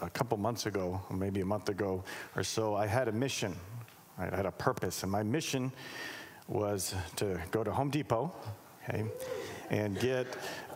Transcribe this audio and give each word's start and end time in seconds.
a 0.00 0.10
couple 0.10 0.36
months 0.38 0.66
ago, 0.66 1.00
maybe 1.10 1.40
a 1.40 1.46
month 1.46 1.68
ago 1.68 2.04
or 2.36 2.42
so, 2.42 2.74
I 2.74 2.86
had 2.86 3.08
a 3.08 3.12
mission. 3.12 3.56
I 4.18 4.24
had 4.24 4.46
a 4.46 4.52
purpose, 4.52 5.02
and 5.02 5.10
my 5.10 5.22
mission 5.22 5.72
was 6.46 6.94
to 7.16 7.40
go 7.50 7.64
to 7.64 7.72
Home 7.72 7.90
Depot, 7.90 8.32
okay, 8.88 9.04
and 9.70 9.98
get 9.98 10.26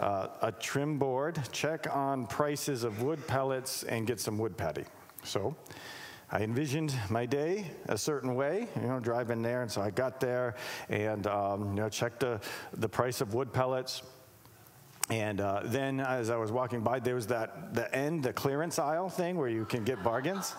uh, 0.01 0.29
a 0.43 0.51
trim 0.51 0.99
board, 0.99 1.39
check 1.53 1.87
on 1.95 2.27
prices 2.27 2.85
of 2.85 3.03
wood 3.03 3.25
pellets, 3.27 3.85
and 3.85 4.07
get 4.07 4.19
some 4.19 4.39
wood 4.39 4.57
putty. 4.57 4.85
So 5.23 5.55
I 6.30 6.43
envisioned 6.43 6.95
my 7.09 7.25
day 7.25 7.71
a 7.89 7.96
certain 7.96 8.35
way, 8.35 8.69
you 8.77 8.87
know, 8.87 9.00
driving 9.00 9.41
there. 9.41 9.62
And 9.62 9.71
so 9.71 9.80
I 9.80 9.91
got 9.91 10.21
there 10.21 10.57
and, 10.89 11.27
um, 11.27 11.71
you 11.71 11.82
know, 11.82 11.89
checked 11.89 12.21
the, 12.21 12.41
the 12.75 12.89
price 12.89 13.21
of 13.21 13.35
wood 13.35 13.53
pellets. 13.53 14.03
And 15.11 15.40
uh, 15.40 15.62
then 15.64 16.00
as 16.00 16.29
I 16.29 16.36
was 16.36 16.52
walking 16.52 16.80
by, 16.80 16.98
there 16.98 17.14
was 17.14 17.27
that, 17.29 17.75
the 17.75 17.93
end, 17.95 18.22
the 18.22 18.32
clearance 18.32 18.79
aisle 18.79 19.08
thing 19.08 19.38
where 19.38 19.48
you 19.48 19.64
can 19.64 19.84
get 19.84 20.02
bargains. 20.02 20.54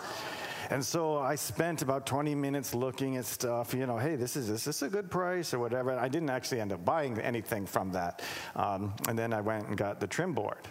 And 0.72 0.86
so 0.86 1.18
I 1.18 1.36
spent 1.36 1.82
about 1.82 2.06
20 2.06 2.36
minutes 2.36 2.76
looking 2.76 3.18
at 3.18 3.26
stuff, 3.26 3.74
you 3.74 3.86
know, 3.88 3.98
hey, 3.98 4.16
this 4.16 4.36
is, 4.36 4.50
is 4.50 4.64
this 4.64 4.82
a 4.82 4.90
good 4.90 5.10
price 5.10 5.54
or 5.54 5.60
whatever. 5.60 5.98
I 5.98 6.08
didn't 6.08 6.30
actually 6.30 6.62
end 6.62 6.72
up 6.72 6.86
buying 6.86 7.20
anything 7.20 7.66
from 7.66 7.92
that. 7.94 8.22
Um, 8.56 8.94
and 9.08 9.18
then 9.18 9.34
I 9.34 9.42
went 9.42 9.68
and 9.68 9.78
got 9.78 10.00
the 10.00 10.08
trim 10.08 10.34
board. 10.34 10.68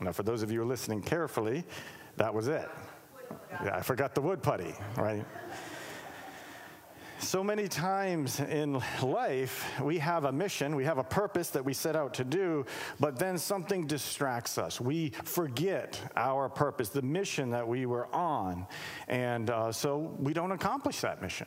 Now, 0.00 0.12
for 0.12 0.22
those 0.22 0.42
of 0.42 0.50
you 0.50 0.64
listening 0.64 1.02
carefully, 1.02 1.64
that 2.16 2.32
was 2.32 2.48
it. 2.48 2.68
Yeah, 3.64 3.76
I 3.76 3.82
forgot 3.82 4.14
the 4.14 4.20
wood 4.20 4.42
putty, 4.42 4.74
right? 4.96 5.24
So 7.20 7.44
many 7.44 7.68
times 7.68 8.40
in 8.40 8.80
life, 9.02 9.70
we 9.82 9.98
have 9.98 10.24
a 10.24 10.32
mission, 10.32 10.74
we 10.74 10.84
have 10.86 10.96
a 10.96 11.04
purpose 11.04 11.50
that 11.50 11.62
we 11.62 11.74
set 11.74 11.94
out 11.94 12.14
to 12.14 12.24
do, 12.24 12.64
but 12.98 13.18
then 13.18 13.36
something 13.36 13.86
distracts 13.86 14.56
us. 14.56 14.80
We 14.80 15.10
forget 15.24 16.00
our 16.16 16.48
purpose, 16.48 16.88
the 16.88 17.02
mission 17.02 17.50
that 17.50 17.68
we 17.68 17.84
were 17.84 18.12
on, 18.14 18.66
and 19.06 19.50
uh, 19.50 19.70
so 19.70 20.16
we 20.18 20.32
don't 20.32 20.50
accomplish 20.50 21.02
that 21.02 21.20
mission. 21.20 21.46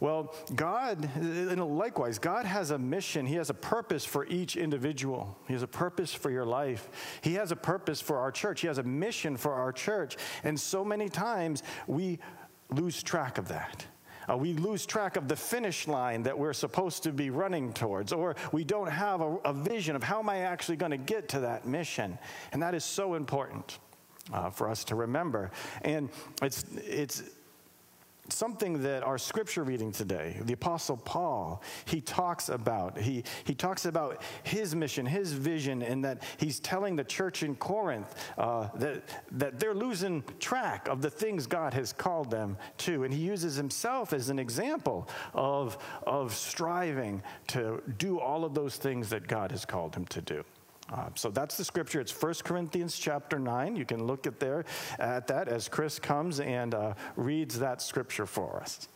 Well, 0.00 0.34
God, 0.56 1.08
likewise, 1.16 2.18
God 2.18 2.44
has 2.44 2.72
a 2.72 2.78
mission. 2.78 3.26
He 3.26 3.36
has 3.36 3.48
a 3.48 3.54
purpose 3.54 4.04
for 4.04 4.26
each 4.26 4.56
individual. 4.56 5.38
He 5.46 5.52
has 5.52 5.62
a 5.62 5.68
purpose 5.68 6.12
for 6.12 6.32
your 6.32 6.46
life. 6.46 6.88
He 7.20 7.34
has 7.34 7.52
a 7.52 7.56
purpose 7.56 8.00
for 8.00 8.18
our 8.18 8.32
church. 8.32 8.62
He 8.62 8.66
has 8.66 8.78
a 8.78 8.82
mission 8.82 9.36
for 9.36 9.54
our 9.54 9.72
church. 9.72 10.16
And 10.42 10.58
so 10.58 10.84
many 10.84 11.08
times 11.08 11.62
we 11.86 12.18
lose 12.70 13.02
track 13.02 13.38
of 13.38 13.48
that. 13.48 13.86
Uh, 14.28 14.36
we 14.36 14.54
lose 14.54 14.86
track 14.86 15.16
of 15.16 15.28
the 15.28 15.36
finish 15.36 15.88
line 15.88 16.22
that 16.22 16.38
we're 16.38 16.52
supposed 16.52 17.02
to 17.02 17.12
be 17.12 17.30
running 17.30 17.72
towards, 17.72 18.12
or 18.12 18.36
we 18.52 18.64
don't 18.64 18.90
have 18.90 19.20
a, 19.20 19.36
a 19.44 19.52
vision 19.52 19.96
of 19.96 20.02
how 20.02 20.18
am 20.18 20.28
I 20.28 20.38
actually 20.38 20.76
going 20.76 20.92
to 20.92 20.98
get 20.98 21.28
to 21.30 21.40
that 21.40 21.66
mission. 21.66 22.18
And 22.52 22.62
that 22.62 22.74
is 22.74 22.84
so 22.84 23.14
important 23.14 23.78
uh, 24.32 24.50
for 24.50 24.68
us 24.68 24.84
to 24.84 24.94
remember. 24.94 25.50
And 25.82 26.10
it's, 26.42 26.64
it's, 26.76 27.22
something 28.32 28.82
that 28.82 29.02
our 29.02 29.18
scripture 29.18 29.62
reading 29.64 29.92
today, 29.92 30.36
the 30.42 30.52
Apostle 30.52 30.96
Paul, 30.96 31.62
he 31.84 32.00
talks 32.00 32.48
about. 32.48 32.98
He, 32.98 33.24
he 33.44 33.54
talks 33.54 33.84
about 33.84 34.22
his 34.42 34.74
mission, 34.74 35.06
his 35.06 35.32
vision, 35.32 35.82
and 35.82 36.04
that 36.04 36.22
he's 36.38 36.60
telling 36.60 36.96
the 36.96 37.04
church 37.04 37.42
in 37.42 37.54
Corinth 37.56 38.14
uh, 38.38 38.68
that, 38.76 39.02
that 39.32 39.58
they're 39.58 39.74
losing 39.74 40.22
track 40.38 40.88
of 40.88 41.02
the 41.02 41.10
things 41.10 41.46
God 41.46 41.74
has 41.74 41.92
called 41.92 42.30
them 42.30 42.56
to. 42.78 43.04
And 43.04 43.12
he 43.12 43.20
uses 43.20 43.56
himself 43.56 44.12
as 44.12 44.30
an 44.30 44.38
example 44.38 45.08
of, 45.34 45.78
of 46.06 46.34
striving 46.34 47.22
to 47.48 47.82
do 47.98 48.18
all 48.20 48.44
of 48.44 48.54
those 48.54 48.76
things 48.76 49.10
that 49.10 49.26
God 49.26 49.50
has 49.50 49.64
called 49.64 49.94
him 49.94 50.06
to 50.06 50.20
do. 50.20 50.44
Uh, 50.92 51.08
so 51.14 51.30
that's 51.30 51.56
the 51.56 51.64
scripture. 51.64 52.00
It's 52.00 52.12
1 52.12 52.34
Corinthians 52.44 52.98
chapter 52.98 53.38
9. 53.38 53.76
You 53.76 53.84
can 53.84 54.04
look 54.04 54.26
at 54.26 54.40
there 54.40 54.64
at 54.98 55.26
that 55.28 55.48
as 55.48 55.68
Chris 55.68 55.98
comes 55.98 56.40
and 56.40 56.74
uh, 56.74 56.94
reads 57.16 57.58
that 57.60 57.80
scripture 57.80 58.26
for 58.26 58.60
us. 58.60 58.88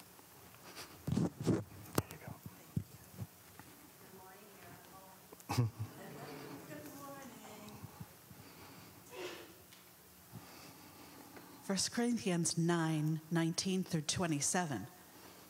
First 11.64 11.92
Corinthians 11.92 12.58
9, 12.58 13.20
19 13.30 13.84
through 13.84 14.02
27. 14.02 14.86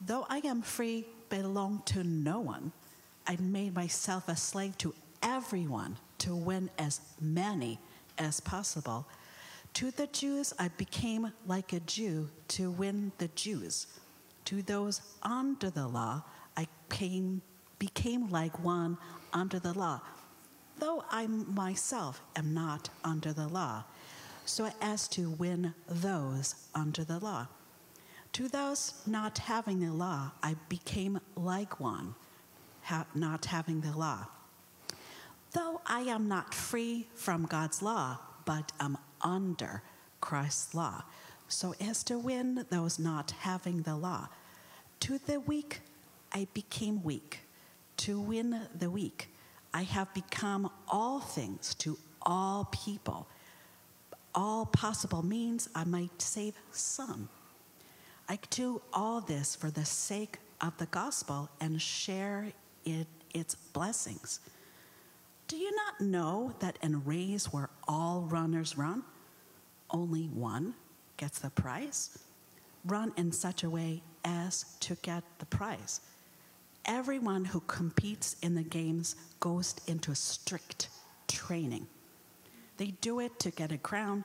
Though 0.07 0.25
I 0.29 0.39
am 0.45 0.63
free, 0.63 1.07
belong 1.29 1.83
to 1.87 2.05
no 2.05 2.39
one, 2.39 2.71
I 3.27 3.37
made 3.41 3.75
myself 3.75 4.29
a 4.29 4.37
slave 4.37 4.79
to 4.79 4.95
everyone 5.23 5.97
to 6.25 6.35
win 6.35 6.71
as 6.79 7.03
many 7.21 7.79
as 8.17 8.41
possible. 8.41 9.07
To 9.75 9.91
the 9.91 10.07
Jews, 10.07 10.55
I 10.59 10.69
became 10.69 11.31
like 11.47 11.75
a 11.75 11.81
Jew 11.81 12.31
to 12.49 12.71
win 12.71 13.12
the 13.19 13.29
Jews. 13.29 13.89
To 14.47 14.62
those 14.62 15.03
under 15.23 15.69
the 15.69 15.87
law, 15.87 16.23
I 16.57 16.67
came, 16.89 17.43
became 17.79 18.31
like 18.31 18.59
one 18.65 18.97
under 19.35 19.59
the 19.59 19.75
law, 19.75 20.01
though 20.79 21.05
I 21.11 21.27
myself 21.27 22.23
am 22.37 22.55
not 22.55 22.89
under 23.05 23.35
the 23.35 23.49
law, 23.49 23.85
so 24.47 24.71
as 24.81 25.09
to 25.09 25.29
win 25.29 25.75
those 25.87 26.55
under 26.75 27.05
the 27.05 27.19
law. 27.19 27.49
To 28.33 28.49
those 28.49 29.03
not 29.06 29.37
having 29.37 29.81
the 29.81 29.93
law, 29.93 30.33
I 30.43 30.56
became 30.71 31.21
like 31.37 31.79
one, 31.81 32.15
ha- 32.83 33.06
not 33.15 33.45
having 33.45 33.83
the 33.83 33.95
law 33.95 34.27
Though 35.55 35.81
I 35.87 36.01
am 36.01 36.29
not 36.29 36.53
free 36.53 37.07
from 37.15 37.47
God's 37.47 37.81
law, 37.81 38.19
but 38.45 38.73
am 38.81 38.99
under 39.23 39.83
Christ's 40.21 40.75
law, 40.75 41.05
so 41.49 41.75
as 41.81 42.03
to 42.05 42.19
win 42.19 42.67
those 42.71 42.99
not 42.99 43.31
having 43.41 43.83
the 43.83 43.97
law. 43.97 44.29
To 45.01 45.19
the 45.19 45.41
weak, 45.41 45.81
I 46.33 46.49
became 46.53 47.03
weak. 47.03 47.41
To 47.99 48.21
win 48.21 48.67
the 48.77 48.91
weak, 48.91 49.29
I 49.73 49.83
have 49.83 50.13
become 50.13 50.71
all 50.89 51.21
things 51.21 51.75
to 51.77 51.97
all 52.23 52.69
people. 52.73 53.29
All 54.35 54.67
possible 54.67 55.25
means 55.25 55.69
I 55.75 55.85
might 55.85 56.21
save 56.21 56.55
some. 56.73 57.29
I 58.29 58.39
do 58.51 58.83
all 58.93 59.21
this 59.21 59.55
for 59.55 59.71
the 59.71 59.85
sake 59.85 60.39
of 60.61 60.77
the 60.79 60.87
gospel 60.87 61.49
and 61.61 61.81
share 61.81 62.49
it, 62.85 63.07
its 63.33 63.55
blessings. 63.55 64.41
Do 65.47 65.56
you 65.56 65.75
not 65.75 66.00
know 66.00 66.55
that 66.60 66.78
in 66.82 66.94
a 66.94 66.99
race 66.99 67.53
where 67.53 67.69
all 67.87 68.22
runners 68.22 68.78
run, 68.78 69.03
only 69.91 70.25
one 70.27 70.75
gets 71.16 71.38
the 71.38 71.50
prize? 71.50 72.19
Run 72.84 73.12
in 73.16 73.31
such 73.31 73.62
a 73.62 73.71
way 73.71 74.03
as 74.25 74.65
to 74.81 74.94
get 74.97 75.22
the 75.38 75.47
prize. 75.47 76.00
Everyone 76.87 77.44
who 77.44 77.60
competes 77.60 78.37
in 78.43 78.55
the 78.55 78.62
games 78.62 79.16
goes 79.41 79.75
into 79.87 80.15
strict 80.15 80.88
training. 81.28 81.87
They 82.76 82.93
do 83.00 83.21
it 83.21 83.38
to 83.41 83.50
get 83.50 83.72
a 83.72 83.78
crown 83.78 84.25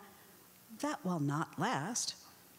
that 0.81 1.03
will 1.05 1.19
not 1.19 1.59
last, 1.59 2.15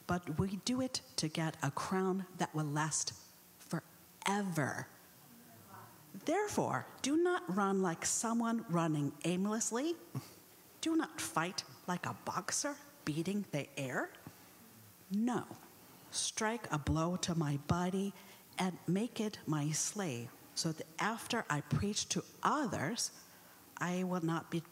but 0.07 0.39
we 0.39 0.59
do 0.65 0.81
it 0.81 1.01
to 1.17 1.29
get 1.29 1.57
a 1.63 1.71
crown 1.71 2.27
that 2.39 2.55
will 2.55 2.67
last 2.67 3.13
forever. 3.59 4.87
Therefore, 6.25 6.87
do 7.03 7.17
not 7.17 7.43
run 7.55 7.83
like 7.83 8.05
someone 8.05 8.65
running 8.69 9.13
aimlessly. 9.25 9.95
Do 10.81 10.97
not 10.97 11.21
fight 11.21 11.65
like 11.87 12.07
a 12.07 12.17
boxer 12.25 12.75
beating 13.05 13.45
the 13.53 13.67
air. 13.79 14.11
No, 15.11 15.45
strike 16.11 16.67
a 16.71 16.79
blow 16.79 17.17
to 17.17 17.35
my 17.35 17.59
body 17.67 18.13
and 18.59 18.77
make 18.87 19.21
it 19.21 19.39
my 19.47 19.71
slave, 19.71 20.29
so 20.55 20.73
that 20.73 20.87
after 20.99 21.45
I 21.49 21.63
preach 21.63 22.09
to 22.11 22.23
others, 22.43 23.11
I 23.79 24.05
will 24.05 24.25
not 24.25 24.51
be 24.51 24.63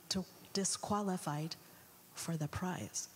disqualified 0.53 1.57
for 2.15 2.37
the 2.37 2.49
prize. 2.49 3.09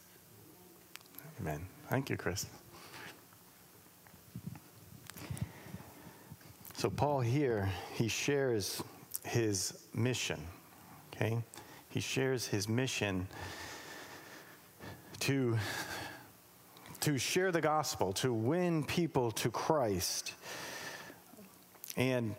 Amen. 1.41 1.67
Thank 1.89 2.09
you, 2.09 2.17
Chris. 2.17 2.47
So, 6.83 6.91
Paul 6.91 7.21
here, 7.21 7.71
he 7.95 8.09
shares 8.09 8.83
his 9.23 9.73
mission, 9.95 10.41
okay? 11.15 11.39
He 11.91 12.01
shares 12.01 12.49
his 12.49 12.69
mission 12.69 13.29
to, 15.21 15.57
to 16.99 17.19
share 17.19 17.53
the 17.53 17.61
gospel, 17.61 18.13
to 18.15 18.35
win 18.35 18.83
people 18.83 19.31
to 19.31 19.49
Christ. 19.49 20.33
And 21.97 22.35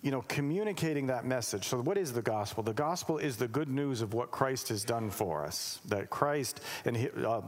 you 0.00 0.12
know, 0.12 0.22
communicating 0.28 1.08
that 1.08 1.24
message. 1.24 1.64
So, 1.64 1.80
what 1.80 1.98
is 1.98 2.12
the 2.12 2.22
gospel? 2.22 2.62
The 2.62 2.72
gospel 2.72 3.18
is 3.18 3.36
the 3.36 3.48
good 3.48 3.68
news 3.68 4.00
of 4.00 4.14
what 4.14 4.30
Christ 4.30 4.68
has 4.68 4.84
done 4.84 5.10
for 5.10 5.44
us. 5.44 5.80
That 5.86 6.08
Christ, 6.08 6.60
and 6.84 6.96
he, 6.96 7.08
uh, 7.10 7.40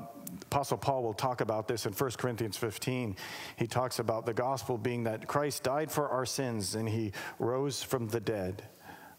Apostle 0.42 0.76
Paul 0.76 1.04
will 1.04 1.14
talk 1.14 1.40
about 1.42 1.68
this 1.68 1.86
in 1.86 1.92
1 1.92 2.10
Corinthians 2.12 2.56
15. 2.56 3.14
He 3.56 3.66
talks 3.68 4.00
about 4.00 4.26
the 4.26 4.34
gospel 4.34 4.76
being 4.76 5.04
that 5.04 5.28
Christ 5.28 5.62
died 5.62 5.90
for 5.92 6.08
our 6.08 6.26
sins 6.26 6.74
and 6.74 6.88
he 6.88 7.12
rose 7.38 7.82
from 7.82 8.08
the 8.08 8.20
dead. 8.20 8.64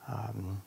Um, 0.10 0.62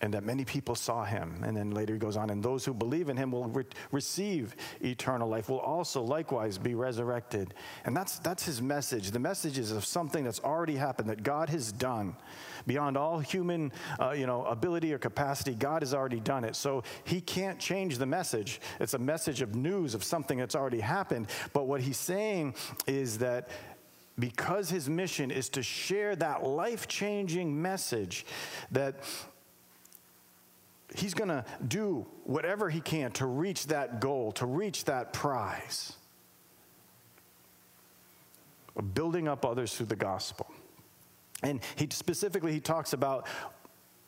and 0.00 0.14
that 0.14 0.24
many 0.24 0.44
people 0.44 0.74
saw 0.74 1.04
him. 1.04 1.42
And 1.44 1.56
then 1.56 1.72
later 1.72 1.94
he 1.94 1.98
goes 1.98 2.16
on, 2.16 2.30
and 2.30 2.42
those 2.42 2.64
who 2.64 2.72
believe 2.72 3.08
in 3.08 3.16
him 3.16 3.32
will 3.32 3.44
re- 3.44 3.64
receive 3.92 4.56
eternal 4.80 5.28
life, 5.28 5.48
will 5.48 5.60
also 5.60 6.02
likewise 6.02 6.56
be 6.58 6.74
resurrected. 6.74 7.54
And 7.84 7.96
that's, 7.96 8.18
that's 8.18 8.44
his 8.44 8.62
message. 8.62 9.10
The 9.10 9.18
message 9.18 9.58
is 9.58 9.72
of 9.72 9.84
something 9.84 10.24
that's 10.24 10.40
already 10.40 10.76
happened, 10.76 11.10
that 11.10 11.22
God 11.22 11.50
has 11.50 11.72
done. 11.72 12.16
Beyond 12.66 12.96
all 12.96 13.18
human 13.18 13.72
uh, 13.98 14.12
you 14.12 14.26
know, 14.26 14.44
ability 14.44 14.92
or 14.92 14.98
capacity, 14.98 15.54
God 15.54 15.82
has 15.82 15.94
already 15.94 16.20
done 16.20 16.44
it. 16.44 16.56
So 16.56 16.82
he 17.04 17.20
can't 17.20 17.58
change 17.58 17.98
the 17.98 18.06
message. 18.06 18.60
It's 18.80 18.94
a 18.94 18.98
message 18.98 19.42
of 19.42 19.54
news 19.54 19.94
of 19.94 20.04
something 20.04 20.38
that's 20.38 20.54
already 20.54 20.80
happened. 20.80 21.28
But 21.52 21.66
what 21.66 21.80
he's 21.80 21.96
saying 21.96 22.54
is 22.86 23.18
that 23.18 23.48
because 24.18 24.68
his 24.68 24.88
mission 24.88 25.30
is 25.30 25.48
to 25.50 25.62
share 25.62 26.14
that 26.16 26.44
life 26.44 26.86
changing 26.86 27.60
message 27.60 28.26
that 28.70 28.96
he's 30.94 31.14
going 31.14 31.28
to 31.28 31.44
do 31.66 32.06
whatever 32.24 32.68
he 32.70 32.80
can 32.80 33.12
to 33.12 33.26
reach 33.26 33.66
that 33.68 34.00
goal, 34.00 34.32
to 34.32 34.46
reach 34.46 34.84
that 34.84 35.12
prize 35.12 35.94
building 38.94 39.28
up 39.28 39.44
others 39.44 39.74
through 39.74 39.86
the 39.86 39.96
gospel. 39.96 40.46
And 41.42 41.60
he 41.76 41.88
specifically 41.90 42.52
he 42.52 42.60
talks 42.60 42.92
about 42.92 43.26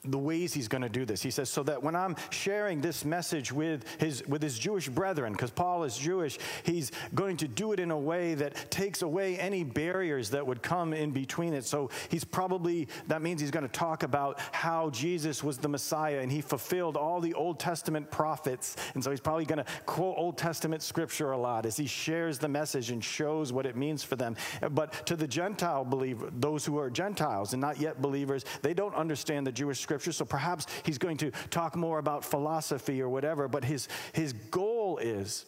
the 0.05 0.19
ways 0.19 0.53
he's 0.53 0.67
going 0.67 0.83
to 0.83 0.89
do 0.89 1.05
this. 1.05 1.23
He 1.23 1.31
says, 1.31 1.49
so 1.49 1.63
that 1.63 1.81
when 1.81 1.95
I'm 1.95 2.17
sharing 2.31 2.81
this 2.81 3.05
message 3.05 3.53
with 3.53 3.85
his, 4.01 4.27
with 4.27 4.43
his 4.43 4.59
Jewish 4.59 4.89
brethren, 4.89 5.33
because 5.33 5.53
Paul 5.53 5.85
is 5.85 5.97
Jewish, 5.97 6.41
he's 6.65 6.91
going 7.15 7.37
to 7.37 7.47
do 7.47 7.71
it 7.71 7.79
in 7.79 7.93
a 7.93 7.99
way 7.99 8.35
that 8.35 8.69
takes 8.69 9.03
away 9.03 9.39
any 9.39 9.63
barriers 9.63 10.31
that 10.31 10.45
would 10.45 10.61
come 10.61 10.93
in 10.93 11.13
between 11.13 11.55
it. 11.55 11.65
So 11.65 11.89
he's 12.09 12.25
probably, 12.25 12.89
that 13.07 13.23
means 13.23 13.41
he's 13.41 13.53
going 13.53 13.67
to 13.67 13.73
talk 13.73 14.03
about 14.03 14.41
how 14.51 14.91
Jesus 14.91 15.45
was 15.45 15.57
the 15.59 15.69
Messiah 15.69 16.19
and 16.19 16.33
he 16.33 16.41
fulfilled 16.41 16.97
all 16.97 17.21
the 17.21 17.35
Old 17.35 17.61
Testament 17.61 18.11
prophets. 18.11 18.75
And 18.95 19.05
so 19.05 19.11
he's 19.11 19.21
probably 19.21 19.45
going 19.45 19.65
to 19.65 19.67
quote 19.87 20.17
Old 20.19 20.37
Testament 20.37 20.83
scripture 20.83 21.31
a 21.31 21.39
lot 21.39 21.65
as 21.65 21.77
he 21.77 21.87
shares 21.87 22.41
the 22.41 22.49
message 22.49 22.91
and 22.91 23.05
shows 23.05 23.53
what 23.53 23.67
it 23.67 23.77
means 23.77 24.03
for 24.03 24.17
them. 24.17 24.35
But 24.73 25.07
to 25.07 25.15
the 25.15 25.29
Gentile 25.29 25.85
believer, 25.85 26.29
those 26.41 26.67
who 26.67 26.77
are 26.77 26.91
Gentiles 26.91 27.53
and 27.53 27.61
not 27.61 27.79
yet 27.79 28.03
believers, 28.03 28.45
they 28.63 28.75
don't 28.75 28.97
understand 28.97 29.47
the 29.47 29.53
Jewish 29.53 29.79
scripture 29.79 29.92
scripture, 29.93 30.13
so 30.13 30.25
perhaps 30.25 30.67
he's 30.85 30.97
going 30.97 31.19
to 31.19 31.31
talk 31.51 31.77
more 31.77 31.99
about 31.99 32.25
philosophy 32.25 33.03
or 33.03 33.11
whatever, 33.11 33.47
but 33.47 33.63
his, 33.63 33.89
his 34.15 34.33
goal 34.33 34.97
is. 34.97 35.45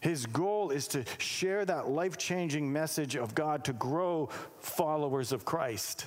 His 0.00 0.26
goal 0.26 0.70
is 0.70 0.88
to 0.88 1.04
share 1.18 1.64
that 1.64 1.88
life 1.88 2.18
changing 2.18 2.72
message 2.72 3.14
of 3.14 3.36
God 3.36 3.64
to 3.64 3.72
grow 3.72 4.30
followers 4.58 5.30
of 5.30 5.44
Christ. 5.44 6.06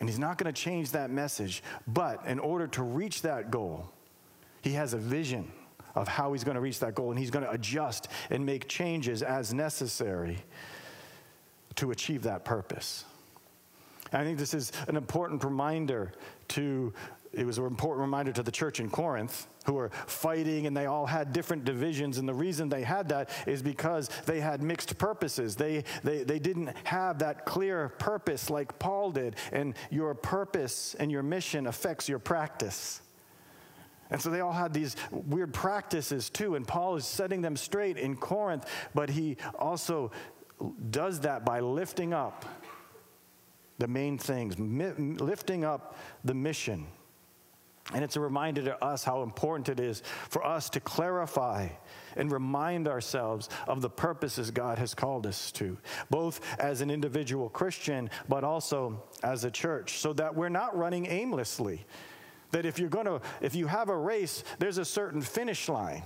And 0.00 0.08
he's 0.08 0.18
not 0.18 0.38
going 0.38 0.52
to 0.52 0.58
change 0.58 0.92
that 0.92 1.10
message. 1.10 1.62
But 1.86 2.24
in 2.26 2.38
order 2.38 2.66
to 2.68 2.82
reach 2.82 3.22
that 3.22 3.50
goal, 3.50 3.90
he 4.62 4.72
has 4.72 4.94
a 4.94 4.98
vision 4.98 5.52
of 5.94 6.08
how 6.08 6.32
he's 6.32 6.44
going 6.44 6.54
to 6.54 6.60
reach 6.60 6.80
that 6.80 6.94
goal. 6.94 7.10
And 7.10 7.18
he's 7.18 7.30
going 7.30 7.44
to 7.44 7.50
adjust 7.50 8.08
and 8.30 8.44
make 8.44 8.68
changes 8.68 9.22
as 9.22 9.52
necessary 9.52 10.38
to 11.76 11.90
achieve 11.90 12.22
that 12.22 12.44
purpose. 12.44 13.04
And 14.12 14.22
I 14.22 14.24
think 14.24 14.38
this 14.38 14.54
is 14.54 14.72
an 14.88 14.96
important 14.96 15.44
reminder 15.44 16.12
to, 16.48 16.92
it 17.32 17.46
was 17.46 17.58
an 17.58 17.66
important 17.66 18.00
reminder 18.00 18.32
to 18.32 18.42
the 18.42 18.50
church 18.50 18.80
in 18.80 18.90
Corinth 18.90 19.46
who 19.66 19.74
were 19.74 19.90
fighting 20.06 20.66
and 20.66 20.76
they 20.76 20.86
all 20.86 21.06
had 21.06 21.32
different 21.32 21.64
divisions. 21.64 22.18
And 22.18 22.28
the 22.28 22.34
reason 22.34 22.68
they 22.68 22.82
had 22.82 23.08
that 23.10 23.30
is 23.46 23.62
because 23.62 24.08
they 24.26 24.40
had 24.40 24.62
mixed 24.62 24.98
purposes. 24.98 25.54
They, 25.54 25.84
they, 26.02 26.24
they 26.24 26.38
didn't 26.38 26.74
have 26.84 27.20
that 27.20 27.44
clear 27.44 27.90
purpose 27.90 28.50
like 28.50 28.78
Paul 28.78 29.12
did. 29.12 29.36
And 29.52 29.74
your 29.90 30.14
purpose 30.14 30.96
and 30.98 31.10
your 31.10 31.22
mission 31.22 31.66
affects 31.66 32.08
your 32.08 32.18
practice. 32.18 33.02
And 34.10 34.20
so 34.20 34.30
they 34.30 34.40
all 34.40 34.52
had 34.52 34.74
these 34.74 34.96
weird 35.12 35.54
practices 35.54 36.30
too. 36.30 36.56
And 36.56 36.66
Paul 36.66 36.96
is 36.96 37.04
setting 37.04 37.42
them 37.42 37.56
straight 37.56 37.96
in 37.96 38.16
Corinth, 38.16 38.66
but 38.92 39.08
he 39.08 39.36
also 39.56 40.10
does 40.90 41.20
that 41.20 41.44
by 41.44 41.60
lifting 41.60 42.12
up 42.12 42.44
the 43.80 43.88
main 43.88 44.18
things, 44.18 44.58
lifting 44.58 45.64
up 45.64 45.96
the 46.24 46.34
mission. 46.34 46.86
And 47.92 48.04
it's 48.04 48.14
a 48.14 48.20
reminder 48.20 48.62
to 48.62 48.84
us 48.84 49.02
how 49.02 49.22
important 49.22 49.68
it 49.68 49.80
is 49.80 50.02
for 50.28 50.46
us 50.46 50.70
to 50.70 50.80
clarify 50.80 51.68
and 52.14 52.30
remind 52.30 52.86
ourselves 52.86 53.48
of 53.66 53.80
the 53.80 53.90
purposes 53.90 54.52
God 54.52 54.78
has 54.78 54.94
called 54.94 55.26
us 55.26 55.50
to, 55.52 55.76
both 56.08 56.40
as 56.60 56.82
an 56.82 56.90
individual 56.90 57.48
Christian, 57.48 58.08
but 58.28 58.44
also 58.44 59.02
as 59.24 59.44
a 59.44 59.50
church, 59.50 59.98
so 59.98 60.12
that 60.12 60.36
we're 60.36 60.48
not 60.48 60.76
running 60.76 61.06
aimlessly. 61.06 61.84
That 62.52 62.66
if 62.66 62.78
you're 62.78 62.90
to, 62.90 63.20
if 63.40 63.56
you 63.56 63.66
have 63.66 63.88
a 63.88 63.96
race, 63.96 64.44
there's 64.58 64.78
a 64.78 64.84
certain 64.84 65.22
finish 65.22 65.68
line 65.68 66.04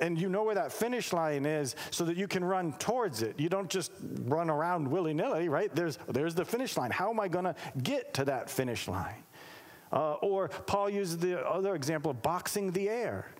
and 0.00 0.20
you 0.20 0.28
know 0.28 0.44
where 0.44 0.54
that 0.54 0.72
finish 0.72 1.12
line 1.12 1.46
is 1.46 1.74
so 1.90 2.04
that 2.04 2.16
you 2.16 2.28
can 2.28 2.44
run 2.44 2.72
towards 2.74 3.22
it. 3.22 3.38
You 3.40 3.48
don't 3.48 3.70
just 3.70 3.92
run 4.24 4.50
around 4.50 4.88
willy 4.88 5.14
nilly, 5.14 5.48
right? 5.48 5.74
There's, 5.74 5.98
there's 6.08 6.34
the 6.34 6.44
finish 6.44 6.76
line. 6.76 6.90
How 6.90 7.10
am 7.10 7.18
I 7.18 7.28
going 7.28 7.46
to 7.46 7.54
get 7.82 8.14
to 8.14 8.24
that 8.26 8.50
finish 8.50 8.88
line? 8.88 9.22
Uh, 9.92 10.14
or 10.14 10.48
Paul 10.48 10.90
uses 10.90 11.16
the 11.18 11.40
other 11.46 11.74
example 11.74 12.10
of 12.10 12.22
boxing 12.22 12.72
the 12.72 12.88
air. 12.88 13.30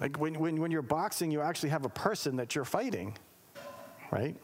Like 0.00 0.18
when, 0.18 0.38
when, 0.40 0.60
when 0.60 0.70
you're 0.70 0.82
boxing, 0.82 1.30
you 1.30 1.40
actually 1.40 1.68
have 1.68 1.84
a 1.84 1.90
person 1.90 2.36
that 2.36 2.54
you're 2.54 2.64
fighting, 2.64 3.16
right? 4.10 4.36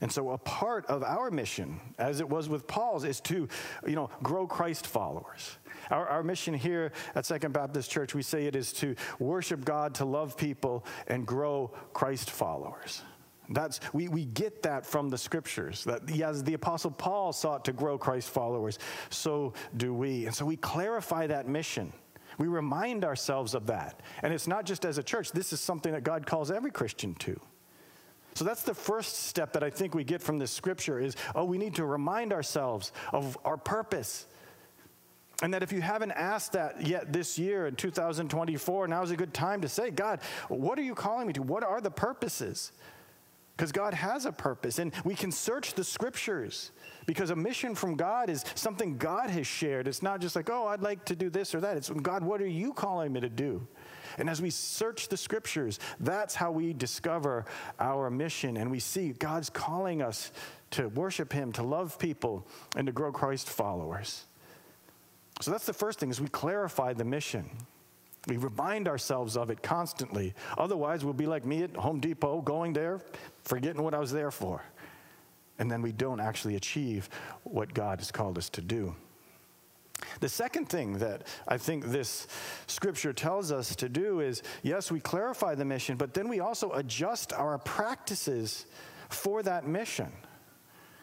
And 0.00 0.12
so 0.12 0.30
a 0.30 0.38
part 0.38 0.84
of 0.86 1.02
our 1.02 1.30
mission, 1.30 1.80
as 1.98 2.20
it 2.20 2.28
was 2.28 2.48
with 2.48 2.66
Paul's, 2.66 3.04
is 3.04 3.20
to, 3.22 3.48
you 3.86 3.94
know, 3.94 4.10
grow 4.22 4.46
Christ 4.46 4.86
followers. 4.86 5.56
Our, 5.90 6.06
our 6.06 6.22
mission 6.22 6.52
here 6.52 6.92
at 7.14 7.24
Second 7.24 7.52
Baptist 7.52 7.90
Church, 7.90 8.14
we 8.14 8.22
say 8.22 8.46
it 8.46 8.56
is 8.56 8.72
to 8.74 8.94
worship 9.18 9.64
God, 9.64 9.94
to 9.94 10.04
love 10.04 10.36
people, 10.36 10.84
and 11.06 11.26
grow 11.26 11.72
Christ 11.94 12.30
followers. 12.30 13.02
That's, 13.48 13.80
we, 13.92 14.08
we 14.08 14.24
get 14.26 14.62
that 14.64 14.84
from 14.84 15.08
the 15.08 15.16
scriptures. 15.16 15.84
That 15.84 16.10
as 16.20 16.42
the 16.42 16.54
Apostle 16.54 16.90
Paul 16.90 17.32
sought 17.32 17.64
to 17.66 17.72
grow 17.72 17.96
Christ 17.96 18.28
followers, 18.30 18.78
so 19.08 19.54
do 19.76 19.94
we. 19.94 20.26
And 20.26 20.34
so 20.34 20.44
we 20.44 20.56
clarify 20.56 21.26
that 21.28 21.48
mission. 21.48 21.92
We 22.38 22.48
remind 22.48 23.04
ourselves 23.04 23.54
of 23.54 23.66
that. 23.68 24.00
And 24.22 24.34
it's 24.34 24.46
not 24.46 24.66
just 24.66 24.84
as 24.84 24.98
a 24.98 25.02
church, 25.02 25.32
this 25.32 25.52
is 25.52 25.60
something 25.60 25.92
that 25.92 26.04
God 26.04 26.26
calls 26.26 26.50
every 26.50 26.70
Christian 26.70 27.14
to. 27.14 27.40
So 28.36 28.44
that's 28.44 28.62
the 28.62 28.74
first 28.74 29.26
step 29.26 29.54
that 29.54 29.64
I 29.64 29.70
think 29.70 29.94
we 29.94 30.04
get 30.04 30.20
from 30.20 30.38
this 30.38 30.50
scripture 30.50 31.00
is 31.00 31.16
oh 31.34 31.44
we 31.44 31.56
need 31.56 31.74
to 31.76 31.86
remind 31.86 32.32
ourselves 32.32 32.92
of 33.12 33.38
our 33.44 33.56
purpose 33.56 34.26
and 35.42 35.52
that 35.52 35.62
if 35.62 35.72
you 35.72 35.80
haven't 35.80 36.12
asked 36.12 36.52
that 36.52 36.86
yet 36.86 37.12
this 37.12 37.38
year 37.38 37.66
in 37.66 37.76
2024, 37.76 38.88
now 38.88 39.02
is 39.02 39.10
a 39.10 39.16
good 39.16 39.34
time 39.34 39.60
to 39.60 39.68
say, 39.68 39.90
God, 39.90 40.20
what 40.48 40.78
are 40.78 40.82
you 40.82 40.94
calling 40.94 41.26
me 41.26 41.34
to? 41.34 41.42
What 41.42 41.62
are 41.62 41.80
the 41.80 41.90
purposes? 41.90 42.72
Because 43.54 43.72
God 43.72 43.92
has 43.94 44.24
a 44.24 44.32
purpose, 44.32 44.78
and 44.78 44.92
we 45.04 45.14
can 45.14 45.32
search 45.32 45.74
the 45.74 45.84
scriptures 45.84 46.72
because 47.06 47.30
a 47.30 47.36
mission 47.36 47.74
from 47.74 47.96
God 47.96 48.28
is 48.28 48.44
something 48.54 48.96
God 48.96 49.30
has 49.30 49.46
shared. 49.46 49.88
It's 49.88 50.02
not 50.02 50.20
just 50.20 50.36
like, 50.36 50.50
oh, 50.50 50.66
I'd 50.66 50.82
like 50.82 51.04
to 51.06 51.16
do 51.16 51.30
this 51.30 51.54
or 51.54 51.60
that. 51.60 51.76
It's 51.76 51.88
God, 51.90 52.22
what 52.22 52.40
are 52.40 52.46
you 52.46 52.72
calling 52.72 53.12
me 53.12 53.20
to 53.20 53.30
do? 53.30 53.66
And 54.18 54.30
as 54.30 54.40
we 54.40 54.50
search 54.50 55.08
the 55.08 55.16
scriptures, 55.16 55.78
that's 56.00 56.34
how 56.34 56.50
we 56.50 56.72
discover 56.72 57.44
our 57.78 58.10
mission, 58.10 58.56
and 58.56 58.70
we 58.70 58.80
see 58.80 59.10
God's 59.12 59.50
calling 59.50 60.02
us 60.02 60.32
to 60.72 60.88
worship 60.88 61.32
Him, 61.32 61.52
to 61.52 61.62
love 61.62 61.98
people, 61.98 62.46
and 62.76 62.86
to 62.86 62.92
grow 62.92 63.12
Christ 63.12 63.48
followers. 63.48 64.24
So 65.40 65.50
that's 65.50 65.66
the 65.66 65.74
first 65.74 65.98
thing 65.98 66.10
is 66.10 66.20
we 66.20 66.28
clarify 66.28 66.94
the 66.94 67.04
mission. 67.04 67.50
We 68.26 68.38
remind 68.38 68.88
ourselves 68.88 69.36
of 69.36 69.50
it 69.50 69.62
constantly. 69.62 70.34
Otherwise, 70.58 71.04
we'll 71.04 71.14
be 71.14 71.26
like 71.26 71.44
me 71.44 71.62
at 71.62 71.76
Home 71.76 72.00
Depot, 72.00 72.40
going 72.40 72.72
there, 72.72 73.00
forgetting 73.44 73.82
what 73.82 73.94
I 73.94 73.98
was 73.98 74.10
there 74.10 74.30
for. 74.30 74.62
And 75.58 75.70
then 75.70 75.80
we 75.80 75.92
don't 75.92 76.20
actually 76.20 76.56
achieve 76.56 77.08
what 77.44 77.72
God 77.72 78.00
has 78.00 78.10
called 78.10 78.36
us 78.38 78.48
to 78.50 78.60
do. 78.60 78.96
The 80.20 80.28
second 80.28 80.68
thing 80.68 80.98
that 80.98 81.26
I 81.46 81.58
think 81.58 81.86
this 81.86 82.26
scripture 82.66 83.12
tells 83.12 83.52
us 83.52 83.76
to 83.76 83.88
do 83.88 84.20
is 84.20 84.42
yes, 84.62 84.90
we 84.90 85.00
clarify 85.00 85.54
the 85.54 85.64
mission, 85.64 85.96
but 85.96 86.14
then 86.14 86.28
we 86.28 86.40
also 86.40 86.72
adjust 86.72 87.32
our 87.32 87.58
practices 87.58 88.66
for 89.08 89.42
that 89.42 89.66
mission. 89.66 90.12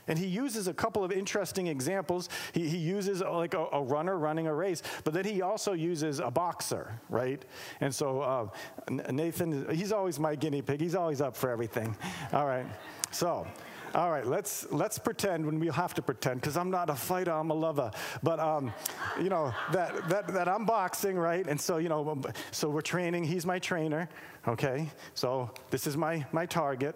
And 0.07 0.19
he 0.19 0.27
uses 0.27 0.67
a 0.67 0.73
couple 0.73 1.03
of 1.03 1.11
interesting 1.11 1.67
examples. 1.67 2.27
He, 2.53 2.67
he 2.67 2.77
uses 2.77 3.21
uh, 3.21 3.31
like 3.31 3.53
a, 3.53 3.65
a, 3.71 3.81
runner 3.81 4.17
running 4.17 4.47
a 4.47 4.53
race, 4.53 4.83
but 5.03 5.13
then 5.13 5.23
he 5.23 5.41
also 5.41 5.73
uses 5.73 6.19
a 6.19 6.29
boxer, 6.29 6.99
right? 7.09 7.43
And 7.79 7.93
so 7.93 8.21
uh, 8.21 8.47
Nathan, 8.89 9.73
he's 9.73 9.91
always 9.91 10.19
my 10.19 10.35
guinea 10.35 10.61
pig. 10.61 10.81
He's 10.81 10.95
always 10.95 11.21
up 11.21 11.37
for 11.37 11.49
everything. 11.49 11.95
All 12.33 12.45
right. 12.45 12.65
So, 13.11 13.47
all 13.93 14.11
right, 14.11 14.25
let's 14.25 14.71
let's 14.71 14.97
pretend 14.97 15.45
when 15.45 15.59
we 15.59 15.67
have 15.67 15.93
to 15.95 16.01
pretend 16.01 16.41
because 16.41 16.57
I'm 16.57 16.71
not 16.71 16.89
a 16.89 16.95
fighter, 16.95 17.31
I'm 17.31 17.51
a 17.51 17.53
lover. 17.53 17.91
But 18.21 18.39
um, 18.39 18.73
you 19.21 19.29
know 19.29 19.53
that, 19.71 20.09
that 20.09 20.27
that 20.33 20.47
I'm 20.47 20.65
boxing, 20.65 21.17
right? 21.17 21.45
And 21.47 21.59
so 21.59 21.77
you 21.77 21.89
know, 21.89 22.21
so 22.51 22.69
we're 22.69 22.81
training. 22.81 23.23
He's 23.23 23.45
my 23.45 23.59
trainer. 23.59 24.09
Okay, 24.47 24.89
so 25.13 25.51
this 25.69 25.87
is 25.87 25.95
my 25.95 26.25
my 26.31 26.45
target. 26.45 26.95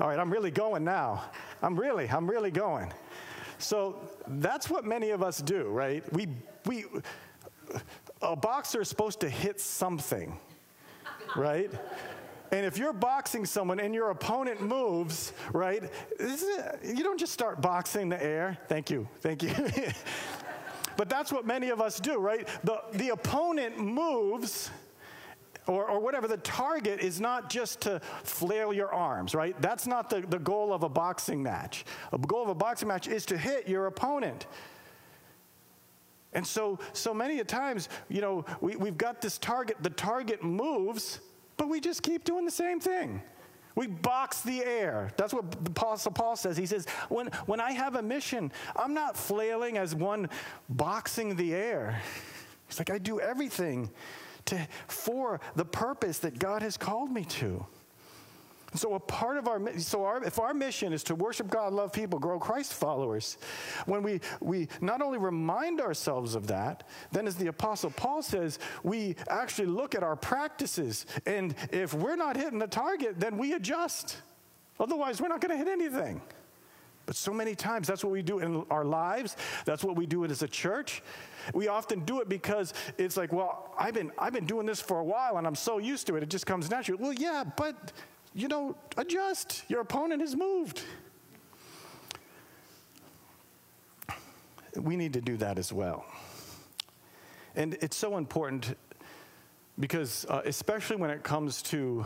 All 0.00 0.08
right, 0.08 0.18
I'm 0.18 0.30
really 0.30 0.50
going 0.50 0.82
now. 0.82 1.24
I'm 1.62 1.78
really, 1.78 2.08
I'm 2.08 2.28
really 2.28 2.50
going. 2.50 2.92
So 3.58 4.00
that's 4.26 4.70
what 4.70 4.86
many 4.86 5.10
of 5.10 5.22
us 5.22 5.42
do, 5.42 5.64
right? 5.68 6.10
We, 6.12 6.28
we, 6.64 6.86
a 8.22 8.34
boxer 8.34 8.80
is 8.80 8.88
supposed 8.88 9.20
to 9.20 9.28
hit 9.28 9.60
something, 9.60 10.38
right? 11.36 11.70
And 12.52 12.66
if 12.66 12.78
you're 12.78 12.92
boxing 12.92 13.44
someone 13.44 13.78
and 13.78 13.94
your 13.94 14.10
opponent 14.10 14.60
moves, 14.60 15.32
right, 15.52 15.82
you 16.18 17.02
don't 17.02 17.18
just 17.18 17.32
start 17.32 17.60
boxing 17.60 18.08
the 18.08 18.22
air. 18.22 18.58
Thank 18.68 18.90
you, 18.90 19.08
thank 19.20 19.42
you. 19.42 19.54
but 20.96 21.08
that's 21.08 21.32
what 21.32 21.46
many 21.46 21.68
of 21.68 21.80
us 21.80 22.00
do, 22.00 22.18
right? 22.18 22.48
The, 22.64 22.82
the 22.92 23.10
opponent 23.10 23.78
moves. 23.78 24.70
Or, 25.66 25.88
or, 25.88 26.00
whatever, 26.00 26.26
the 26.26 26.38
target 26.38 27.00
is 27.00 27.20
not 27.20 27.50
just 27.50 27.82
to 27.82 28.00
flail 28.24 28.72
your 28.72 28.92
arms, 28.92 29.34
right? 29.34 29.54
That's 29.60 29.86
not 29.86 30.10
the, 30.10 30.22
the 30.22 30.38
goal 30.38 30.72
of 30.72 30.82
a 30.82 30.88
boxing 30.88 31.42
match. 31.42 31.84
The 32.10 32.18
goal 32.18 32.42
of 32.42 32.48
a 32.48 32.54
boxing 32.54 32.88
match 32.88 33.06
is 33.06 33.24
to 33.26 33.38
hit 33.38 33.68
your 33.68 33.86
opponent. 33.86 34.46
And 36.32 36.44
so, 36.44 36.78
so 36.92 37.12
many 37.12 37.44
times, 37.44 37.88
you 38.08 38.20
know, 38.20 38.44
we, 38.60 38.74
we've 38.76 38.96
got 38.96 39.20
this 39.20 39.38
target, 39.38 39.76
the 39.80 39.90
target 39.90 40.42
moves, 40.42 41.20
but 41.60 41.68
we 41.68 41.78
just 41.78 42.02
keep 42.02 42.24
doing 42.24 42.46
the 42.46 42.50
same 42.50 42.80
thing. 42.80 43.20
We 43.74 43.86
box 43.86 44.40
the 44.40 44.64
air. 44.64 45.10
That's 45.18 45.34
what 45.34 45.50
the 45.62 45.70
Apostle 45.70 46.10
Paul 46.10 46.34
says. 46.34 46.56
He 46.56 46.64
says, 46.64 46.86
when, 47.10 47.26
when 47.44 47.60
I 47.60 47.72
have 47.72 47.96
a 47.96 48.02
mission, 48.02 48.50
I'm 48.74 48.94
not 48.94 49.14
flailing 49.14 49.76
as 49.76 49.94
one 49.94 50.30
boxing 50.70 51.36
the 51.36 51.54
air. 51.54 52.00
He's 52.66 52.78
like, 52.78 52.88
I 52.88 52.96
do 52.96 53.20
everything 53.20 53.90
to, 54.46 54.66
for 54.86 55.38
the 55.54 55.66
purpose 55.66 56.20
that 56.20 56.38
God 56.38 56.62
has 56.62 56.78
called 56.78 57.12
me 57.12 57.26
to. 57.26 57.66
So 58.74 58.94
a 58.94 59.00
part 59.00 59.36
of 59.36 59.48
our 59.48 59.78
so 59.78 60.04
our, 60.04 60.22
if 60.22 60.38
our 60.38 60.54
mission 60.54 60.92
is 60.92 61.02
to 61.04 61.14
worship 61.14 61.48
God, 61.48 61.72
love 61.72 61.92
people, 61.92 62.18
grow 62.18 62.38
Christ 62.38 62.74
followers, 62.74 63.36
when 63.86 64.02
we 64.02 64.20
we 64.40 64.68
not 64.80 65.02
only 65.02 65.18
remind 65.18 65.80
ourselves 65.80 66.34
of 66.34 66.46
that, 66.48 66.88
then 67.10 67.26
as 67.26 67.34
the 67.36 67.48
apostle 67.48 67.90
Paul 67.90 68.22
says, 68.22 68.58
we 68.82 69.16
actually 69.28 69.66
look 69.66 69.94
at 69.94 70.02
our 70.02 70.16
practices 70.16 71.06
and 71.26 71.54
if 71.72 71.94
we're 71.94 72.16
not 72.16 72.36
hitting 72.36 72.58
the 72.58 72.66
target, 72.66 73.18
then 73.18 73.36
we 73.38 73.54
adjust. 73.54 74.18
Otherwise, 74.78 75.20
we're 75.20 75.28
not 75.28 75.40
going 75.40 75.50
to 75.50 75.58
hit 75.58 75.68
anything. 75.68 76.22
But 77.06 77.16
so 77.16 77.32
many 77.32 77.56
times 77.56 77.88
that's 77.88 78.04
what 78.04 78.12
we 78.12 78.22
do 78.22 78.38
in 78.38 78.64
our 78.70 78.84
lives. 78.84 79.36
That's 79.64 79.82
what 79.82 79.96
we 79.96 80.06
do 80.06 80.22
it 80.22 80.30
as 80.30 80.42
a 80.42 80.48
church. 80.48 81.02
We 81.52 81.66
often 81.66 82.04
do 82.04 82.20
it 82.20 82.28
because 82.28 82.72
it's 82.98 83.16
like, 83.16 83.32
well, 83.32 83.74
I've 83.76 83.94
been 83.94 84.12
I've 84.16 84.32
been 84.32 84.46
doing 84.46 84.64
this 84.64 84.80
for 84.80 85.00
a 85.00 85.04
while 85.04 85.36
and 85.36 85.46
I'm 85.46 85.56
so 85.56 85.78
used 85.78 86.06
to 86.06 86.16
it. 86.16 86.22
It 86.22 86.30
just 86.30 86.46
comes 86.46 86.70
naturally. 86.70 87.02
Well, 87.02 87.12
yeah, 87.12 87.42
but 87.56 87.92
you 88.34 88.48
know, 88.48 88.76
adjust. 88.96 89.64
Your 89.68 89.80
opponent 89.80 90.20
has 90.20 90.36
moved. 90.36 90.82
We 94.76 94.96
need 94.96 95.14
to 95.14 95.20
do 95.20 95.36
that 95.38 95.58
as 95.58 95.72
well. 95.72 96.04
And 97.56 97.74
it's 97.80 97.96
so 97.96 98.16
important 98.16 98.76
because, 99.80 100.26
uh, 100.28 100.42
especially 100.44 100.96
when 100.96 101.10
it 101.10 101.22
comes 101.22 101.62
to 101.62 102.04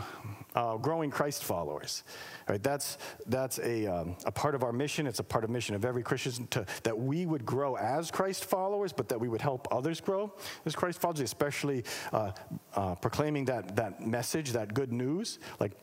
uh, 0.55 0.77
growing 0.77 1.11
Christ 1.11 1.43
followers, 1.43 2.03
right? 2.47 2.63
That's 2.63 2.97
that's 3.27 3.59
a 3.59 3.85
um, 3.85 4.15
a 4.25 4.31
part 4.31 4.55
of 4.55 4.63
our 4.63 4.71
mission. 4.71 5.05
It's 5.05 5.19
a 5.19 5.23
part 5.23 5.43
of 5.43 5.49
mission 5.49 5.75
of 5.75 5.83
every 5.83 6.01
Christian 6.01 6.47
to, 6.47 6.65
that 6.83 6.97
we 6.97 7.25
would 7.25 7.45
grow 7.45 7.75
as 7.75 8.09
Christ 8.09 8.45
followers, 8.45 8.93
but 8.93 9.09
that 9.09 9.19
we 9.19 9.27
would 9.27 9.41
help 9.41 9.67
others 9.71 9.99
grow 9.99 10.33
as 10.65 10.75
Christ 10.75 11.01
followers, 11.01 11.19
especially 11.19 11.83
uh, 12.13 12.31
uh 12.75 12.95
proclaiming 12.95 13.45
that 13.45 13.75
that 13.75 14.07
message, 14.07 14.53
that 14.53 14.73
good 14.73 14.93
news, 14.93 15.39
like 15.59 15.73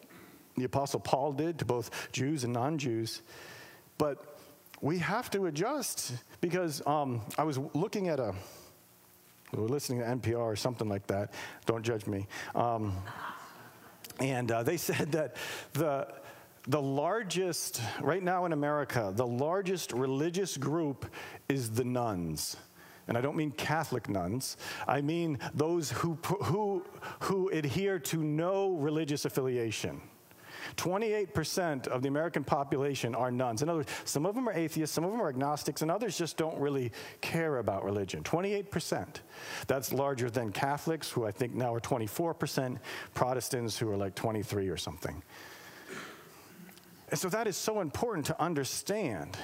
the 0.56 0.64
Apostle 0.64 1.00
Paul 1.00 1.32
did 1.32 1.58
to 1.58 1.64
both 1.64 2.12
Jews 2.12 2.44
and 2.44 2.52
non 2.52 2.78
Jews. 2.78 3.22
But 3.98 4.32
we 4.80 4.98
have 4.98 5.30
to 5.30 5.46
adjust 5.46 6.12
because 6.40 6.84
um, 6.86 7.22
I 7.38 7.44
was 7.44 7.58
looking 7.72 8.08
at 8.08 8.18
a, 8.18 8.34
we 9.52 9.62
were 9.62 9.68
listening 9.68 10.00
to 10.00 10.04
NPR 10.04 10.38
or 10.38 10.56
something 10.56 10.88
like 10.88 11.06
that. 11.06 11.32
Don't 11.66 11.84
judge 11.84 12.06
me. 12.06 12.26
Um, 12.54 12.96
and 14.18 14.50
uh, 14.50 14.62
they 14.62 14.76
said 14.88 15.12
that 15.12 15.36
the, 15.72 16.08
the 16.66 16.82
largest, 16.82 17.80
right 18.00 18.22
now 18.22 18.44
in 18.44 18.52
America, 18.52 19.12
the 19.14 19.26
largest 19.26 19.92
religious 19.92 20.56
group 20.56 21.06
is 21.48 21.70
the 21.70 21.84
nones. 21.84 22.56
And 23.08 23.18
I 23.18 23.20
don't 23.20 23.36
mean 23.36 23.50
Catholic 23.52 24.08
nuns. 24.08 24.56
I 24.86 25.00
mean 25.00 25.38
those 25.54 25.90
who, 25.90 26.18
who, 26.24 26.84
who 27.20 27.48
adhere 27.50 27.98
to 27.98 28.22
no 28.22 28.72
religious 28.74 29.24
affiliation. 29.24 30.00
28% 30.76 31.86
of 31.88 32.02
the 32.02 32.08
American 32.08 32.44
population 32.44 33.14
are 33.14 33.30
nones. 33.30 33.62
In 33.62 33.68
other 33.68 33.78
words, 33.78 33.92
some 34.04 34.26
of 34.26 34.34
them 34.34 34.48
are 34.48 34.52
atheists, 34.52 34.94
some 34.94 35.04
of 35.04 35.10
them 35.10 35.20
are 35.20 35.28
agnostics, 35.28 35.82
and 35.82 35.90
others 35.90 36.16
just 36.16 36.36
don't 36.36 36.58
really 36.58 36.92
care 37.20 37.58
about 37.58 37.84
religion. 37.84 38.22
28%. 38.22 39.06
That's 39.66 39.92
larger 39.92 40.30
than 40.30 40.52
Catholics, 40.52 41.10
who 41.10 41.26
I 41.26 41.30
think 41.30 41.54
now 41.54 41.74
are 41.74 41.80
24%, 41.80 42.78
Protestants, 43.14 43.78
who 43.78 43.90
are 43.90 43.96
like 43.96 44.14
23 44.14 44.68
or 44.68 44.76
something. 44.76 45.22
And 47.12 47.18
so 47.18 47.28
that 47.28 47.46
is 47.46 47.58
so 47.58 47.82
important 47.82 48.24
to 48.26 48.42
understand 48.42 49.36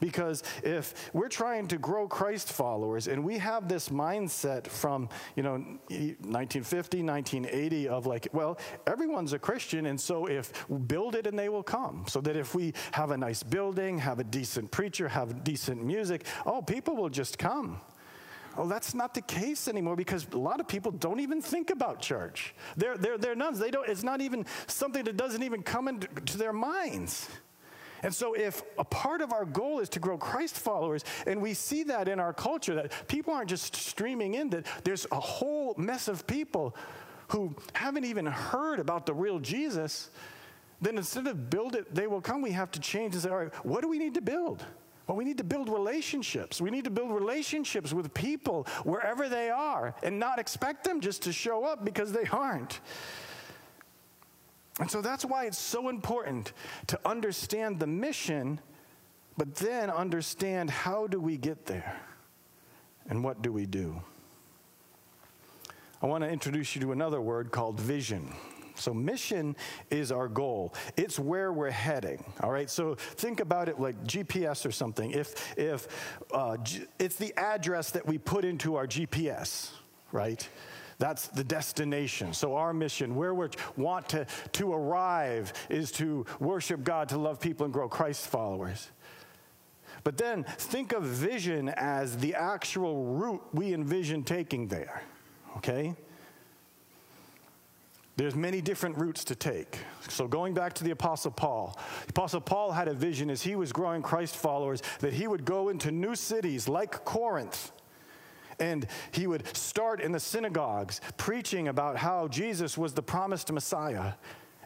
because 0.00 0.42
if 0.64 1.14
we're 1.14 1.28
trying 1.28 1.68
to 1.68 1.78
grow 1.78 2.08
Christ 2.08 2.52
followers 2.52 3.06
and 3.06 3.22
we 3.22 3.38
have 3.38 3.68
this 3.68 3.90
mindset 3.90 4.66
from, 4.66 5.08
you 5.36 5.44
know, 5.44 5.52
1950, 5.52 7.04
1980 7.04 7.88
of 7.88 8.06
like, 8.06 8.26
well, 8.32 8.58
everyone's 8.88 9.34
a 9.34 9.38
Christian 9.38 9.86
and 9.86 10.00
so 10.00 10.26
if 10.26 10.66
build 10.88 11.14
it 11.14 11.28
and 11.28 11.38
they 11.38 11.48
will 11.48 11.62
come. 11.62 12.04
So 12.08 12.20
that 12.22 12.34
if 12.34 12.56
we 12.56 12.74
have 12.90 13.12
a 13.12 13.16
nice 13.16 13.44
building, 13.44 13.98
have 13.98 14.18
a 14.18 14.24
decent 14.24 14.72
preacher, 14.72 15.06
have 15.06 15.44
decent 15.44 15.84
music, 15.84 16.26
oh, 16.44 16.60
people 16.60 16.96
will 16.96 17.08
just 17.08 17.38
come. 17.38 17.80
Well, 18.56 18.66
that's 18.66 18.94
not 18.94 19.14
the 19.14 19.22
case 19.22 19.66
anymore 19.66 19.96
because 19.96 20.26
a 20.32 20.38
lot 20.38 20.60
of 20.60 20.68
people 20.68 20.92
don't 20.92 21.20
even 21.20 21.40
think 21.40 21.70
about 21.70 22.00
church. 22.00 22.54
They're, 22.76 22.96
they're, 22.96 23.16
they're 23.16 23.34
nones. 23.34 23.58
They 23.58 23.70
don't, 23.70 23.88
it's 23.88 24.02
not 24.02 24.20
even 24.20 24.44
something 24.66 25.04
that 25.04 25.16
doesn't 25.16 25.42
even 25.42 25.62
come 25.62 25.88
into 25.88 26.36
their 26.36 26.52
minds. 26.52 27.28
And 28.02 28.12
so, 28.12 28.34
if 28.34 28.62
a 28.78 28.84
part 28.84 29.20
of 29.20 29.32
our 29.32 29.44
goal 29.44 29.78
is 29.78 29.88
to 29.90 30.00
grow 30.00 30.18
Christ 30.18 30.56
followers, 30.58 31.04
and 31.24 31.40
we 31.40 31.54
see 31.54 31.84
that 31.84 32.08
in 32.08 32.18
our 32.18 32.32
culture, 32.32 32.74
that 32.74 33.06
people 33.06 33.32
aren't 33.32 33.48
just 33.48 33.76
streaming 33.76 34.34
in, 34.34 34.50
that 34.50 34.66
there's 34.82 35.06
a 35.12 35.20
whole 35.20 35.74
mess 35.78 36.08
of 36.08 36.26
people 36.26 36.74
who 37.28 37.54
haven't 37.74 38.04
even 38.04 38.26
heard 38.26 38.80
about 38.80 39.06
the 39.06 39.14
real 39.14 39.38
Jesus, 39.38 40.10
then 40.80 40.96
instead 40.96 41.28
of 41.28 41.48
build 41.48 41.76
it, 41.76 41.94
they 41.94 42.08
will 42.08 42.20
come, 42.20 42.42
we 42.42 42.50
have 42.50 42.72
to 42.72 42.80
change 42.80 43.14
and 43.14 43.22
say, 43.22 43.30
all 43.30 43.36
right, 43.36 43.54
what 43.64 43.82
do 43.82 43.88
we 43.88 43.98
need 43.98 44.14
to 44.14 44.20
build? 44.20 44.64
Well, 45.06 45.16
we 45.16 45.24
need 45.24 45.38
to 45.38 45.44
build 45.44 45.68
relationships. 45.68 46.60
We 46.60 46.70
need 46.70 46.84
to 46.84 46.90
build 46.90 47.10
relationships 47.10 47.92
with 47.92 48.14
people 48.14 48.66
wherever 48.84 49.28
they 49.28 49.50
are 49.50 49.94
and 50.02 50.18
not 50.18 50.38
expect 50.38 50.84
them 50.84 51.00
just 51.00 51.22
to 51.22 51.32
show 51.32 51.64
up 51.64 51.84
because 51.84 52.12
they 52.12 52.26
aren't. 52.30 52.80
And 54.78 54.90
so 54.90 55.02
that's 55.02 55.24
why 55.24 55.46
it's 55.46 55.58
so 55.58 55.88
important 55.88 56.52
to 56.86 56.98
understand 57.04 57.78
the 57.78 57.86
mission, 57.86 58.60
but 59.36 59.54
then 59.56 59.90
understand 59.90 60.70
how 60.70 61.06
do 61.06 61.20
we 61.20 61.36
get 61.36 61.66
there 61.66 62.00
and 63.08 63.22
what 63.22 63.42
do 63.42 63.52
we 63.52 63.66
do. 63.66 64.00
I 66.00 66.06
want 66.06 66.24
to 66.24 66.30
introduce 66.30 66.74
you 66.74 66.80
to 66.82 66.92
another 66.92 67.20
word 67.20 67.50
called 67.50 67.78
vision. 67.78 68.34
So, 68.76 68.92
mission 68.94 69.56
is 69.90 70.12
our 70.12 70.28
goal. 70.28 70.74
It's 70.96 71.18
where 71.18 71.52
we're 71.52 71.70
heading. 71.70 72.24
All 72.40 72.50
right. 72.50 72.68
So, 72.70 72.94
think 72.94 73.40
about 73.40 73.68
it 73.68 73.80
like 73.80 74.02
GPS 74.04 74.66
or 74.66 74.72
something. 74.72 75.10
If, 75.10 75.58
if 75.58 75.88
uh, 76.32 76.56
G- 76.58 76.84
it's 76.98 77.16
the 77.16 77.32
address 77.36 77.90
that 77.92 78.06
we 78.06 78.18
put 78.18 78.44
into 78.44 78.76
our 78.76 78.86
GPS, 78.86 79.70
right? 80.10 80.46
That's 80.98 81.28
the 81.28 81.44
destination. 81.44 82.32
So, 82.32 82.54
our 82.56 82.72
mission, 82.72 83.14
where 83.14 83.34
we 83.34 83.48
want 83.76 84.08
to, 84.10 84.26
to 84.52 84.72
arrive, 84.72 85.52
is 85.68 85.90
to 85.92 86.26
worship 86.38 86.84
God, 86.84 87.08
to 87.10 87.18
love 87.18 87.40
people, 87.40 87.64
and 87.64 87.72
grow 87.72 87.88
Christ 87.88 88.26
followers. 88.28 88.90
But 90.04 90.16
then 90.16 90.44
think 90.44 90.92
of 90.92 91.04
vision 91.04 91.68
as 91.70 92.16
the 92.18 92.34
actual 92.34 93.04
route 93.04 93.42
we 93.52 93.72
envision 93.72 94.24
taking 94.24 94.68
there. 94.68 95.02
Okay? 95.58 95.94
There's 98.16 98.34
many 98.34 98.60
different 98.60 98.98
routes 98.98 99.24
to 99.24 99.34
take. 99.34 99.78
So 100.08 100.28
going 100.28 100.52
back 100.52 100.74
to 100.74 100.84
the 100.84 100.90
Apostle 100.90 101.30
Paul, 101.30 101.78
the 102.06 102.10
Apostle 102.10 102.42
Paul 102.42 102.72
had 102.72 102.88
a 102.88 102.94
vision 102.94 103.30
as 103.30 103.42
he 103.42 103.56
was 103.56 103.72
growing 103.72 104.02
Christ 104.02 104.36
followers 104.36 104.82
that 105.00 105.14
he 105.14 105.26
would 105.26 105.44
go 105.44 105.70
into 105.70 105.90
new 105.90 106.14
cities 106.14 106.68
like 106.68 107.04
Corinth. 107.04 107.72
And 108.58 108.86
he 109.12 109.26
would 109.26 109.56
start 109.56 110.00
in 110.00 110.12
the 110.12 110.20
synagogues 110.20 111.00
preaching 111.16 111.68
about 111.68 111.96
how 111.96 112.28
Jesus 112.28 112.76
was 112.76 112.92
the 112.92 113.02
promised 113.02 113.50
Messiah. 113.50 114.12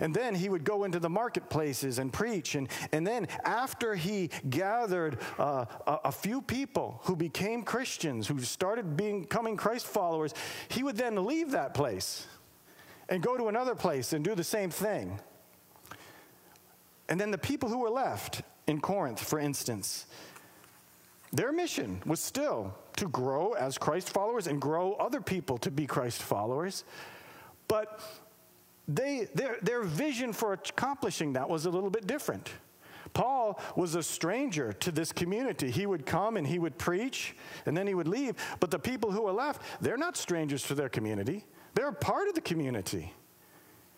And 0.01 0.13
then 0.13 0.35
he 0.35 0.49
would 0.49 0.65
go 0.65 0.85
into 0.85 0.99
the 0.99 1.09
marketplaces 1.09 1.99
and 1.99 2.13
preach. 2.13 2.57
And, 2.57 2.69
and 2.93 3.07
then, 3.07 3.29
after 3.45 3.95
he 3.95 4.29
gathered 4.51 5.19
uh, 5.39 5.65
a, 5.87 5.99
a, 6.07 6.13
few 6.13 6.43
people 6.43 7.01
who 7.05 7.17
became 7.17 7.63
Christians, 7.63 8.27
who 8.27 8.39
started 8.41 8.95
becoming 8.95 9.57
Christ 9.57 9.87
followers, 9.87 10.35
he 10.69 10.83
would 10.83 10.99
then 10.99 11.25
leave 11.25 11.53
that 11.53 11.73
place 11.73 12.27
and 13.09 13.23
go 13.23 13.37
to 13.37 13.49
another 13.49 13.75
place 13.75 14.13
and 14.13 14.25
do 14.25 14.35
the 14.35 14.45
same 14.45 14.71
thing. 14.71 15.19
And 17.09 17.21
then 17.21 17.31
the 17.31 17.39
people 17.39 17.69
who 17.69 17.79
were 17.79 17.91
left 17.91 18.43
in 18.67 18.81
Corinth, 18.81 19.21
for 19.21 19.39
instance, 19.39 20.07
their 21.33 21.53
mission 21.53 22.03
was 22.05 22.21
still 22.21 22.75
to 22.97 23.09
grow 23.09 23.53
as 23.53 23.79
Christ 23.79 24.11
followers 24.11 24.47
and 24.47 24.61
grow 24.61 24.95
other 24.95 25.21
people 25.21 25.59
to 25.59 25.71
be 25.71 25.87
Christ 25.87 26.23
followers. 26.23 26.85
But 27.69 28.01
they, 28.89 29.29
their, 29.35 29.59
their 29.63 29.83
vision 29.83 30.33
for 30.33 30.53
accomplishing 30.53 31.35
that 31.35 31.49
was 31.49 31.67
a 31.67 31.71
little 31.71 31.91
bit 31.91 32.07
different. 32.07 32.51
Paul 33.13 33.61
was 33.77 33.95
a 33.95 34.03
stranger 34.03 34.73
to 34.75 34.91
this 34.91 35.13
community. 35.13 35.71
He 35.71 35.87
would 35.87 36.07
come 36.07 36.37
and 36.37 36.47
he 36.47 36.59
would 36.59 36.77
preach 36.77 37.35
and 37.65 37.77
then 37.77 37.87
he 37.87 37.95
would 37.95 38.09
leave. 38.09 38.35
But 38.61 38.71
the 38.71 38.79
people 38.79 39.11
who 39.11 39.23
were 39.23 39.33
left, 39.33 39.63
they're 39.81 39.97
not 39.97 40.17
strangers 40.17 40.63
to 40.65 40.75
their 40.75 40.89
community, 40.89 41.45
they're 41.77 41.93
part 41.93 42.27
of 42.27 42.35
the 42.35 42.41
community. 42.41 43.13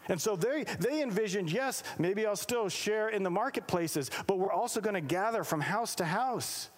And 0.08 0.20
so 0.20 0.36
they, 0.36 0.64
they 0.80 1.02
envisioned, 1.02 1.50
yes, 1.50 1.82
maybe 1.98 2.26
I'll 2.26 2.36
still 2.36 2.68
share 2.68 3.10
in 3.10 3.22
the 3.22 3.30
marketplaces, 3.30 4.10
but 4.26 4.38
we're 4.38 4.52
also 4.52 4.80
going 4.80 4.94
to 4.94 5.00
gather 5.00 5.44
from 5.44 5.60
house 5.60 5.94
to 5.96 6.04
house. 6.04 6.70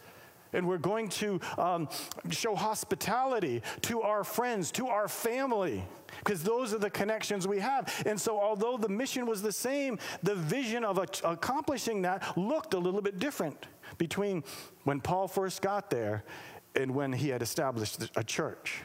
And 0.52 0.66
we're 0.66 0.78
going 0.78 1.09
to 1.11 1.40
um, 1.59 1.88
show 2.30 2.57
hospitality 2.57 3.62
to 3.83 4.02
our 4.02 4.25
friends, 4.25 4.73
to 4.73 4.88
our 4.88 5.07
family, 5.07 5.85
because 6.19 6.42
those 6.42 6.75
are 6.75 6.78
the 6.78 6.90
connections 6.90 7.47
we 7.47 7.61
have. 7.61 8.02
And 8.04 8.21
so, 8.21 8.40
although 8.40 8.76
the 8.76 8.88
mission 8.88 9.26
was 9.26 9.42
the 9.42 9.52
same, 9.52 10.00
the 10.25 10.35
vision 10.35 10.85
of 10.85 10.99
accomplishing 10.99 12.02
that 12.02 12.37
looked 12.37 12.75
a 12.75 12.78
little 12.78 13.00
bit 13.00 13.21
different 13.21 13.66
between 13.97 14.42
when 14.83 15.00
Paul 15.00 15.28
first 15.28 15.62
got 15.62 15.88
there 15.88 16.25
and 16.75 16.97
when 16.97 17.12
he 17.12 17.28
had 17.28 17.42
established 17.42 18.11
a 18.16 18.25
church. 18.25 18.83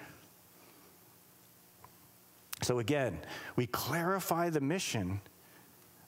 So, 2.66 2.80
again, 2.80 3.20
we 3.56 3.68
clarify 3.68 4.50
the 4.50 4.62
mission 4.62 5.22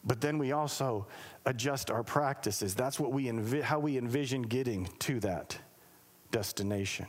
but 0.08 0.22
then 0.22 0.38
we 0.38 0.54
also 0.54 1.06
adjust 1.46 1.92
our 1.92 2.02
practices. 2.02 2.74
That's 2.74 2.98
what 2.98 3.12
we 3.12 3.26
envi- 3.26 3.62
how 3.62 3.80
we 3.80 3.98
envision 3.98 4.42
getting 4.42 4.88
to 5.00 5.20
that 5.20 5.58
destination. 6.32 7.08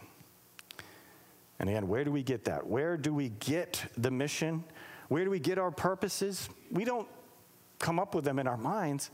And 1.61 1.69
again, 1.69 1.87
where 1.87 2.05
do 2.05 2.11
we 2.11 2.25
get 2.25 2.45
that? 2.45 2.67
Where 2.67 2.97
do 2.97 3.15
we 3.15 3.31
get 3.31 3.85
the 3.97 4.11
mission? 4.11 4.65
Where 5.09 5.25
do 5.25 5.31
we 5.31 5.39
get 5.39 5.59
our 5.59 5.71
purposes? 5.71 6.49
We 6.73 6.85
don't 6.85 7.09
come 7.79 8.01
up 8.01 8.17
with 8.17 8.25
them 8.25 8.41
in 8.41 8.49
our 8.49 8.57
minds. 8.57 9.11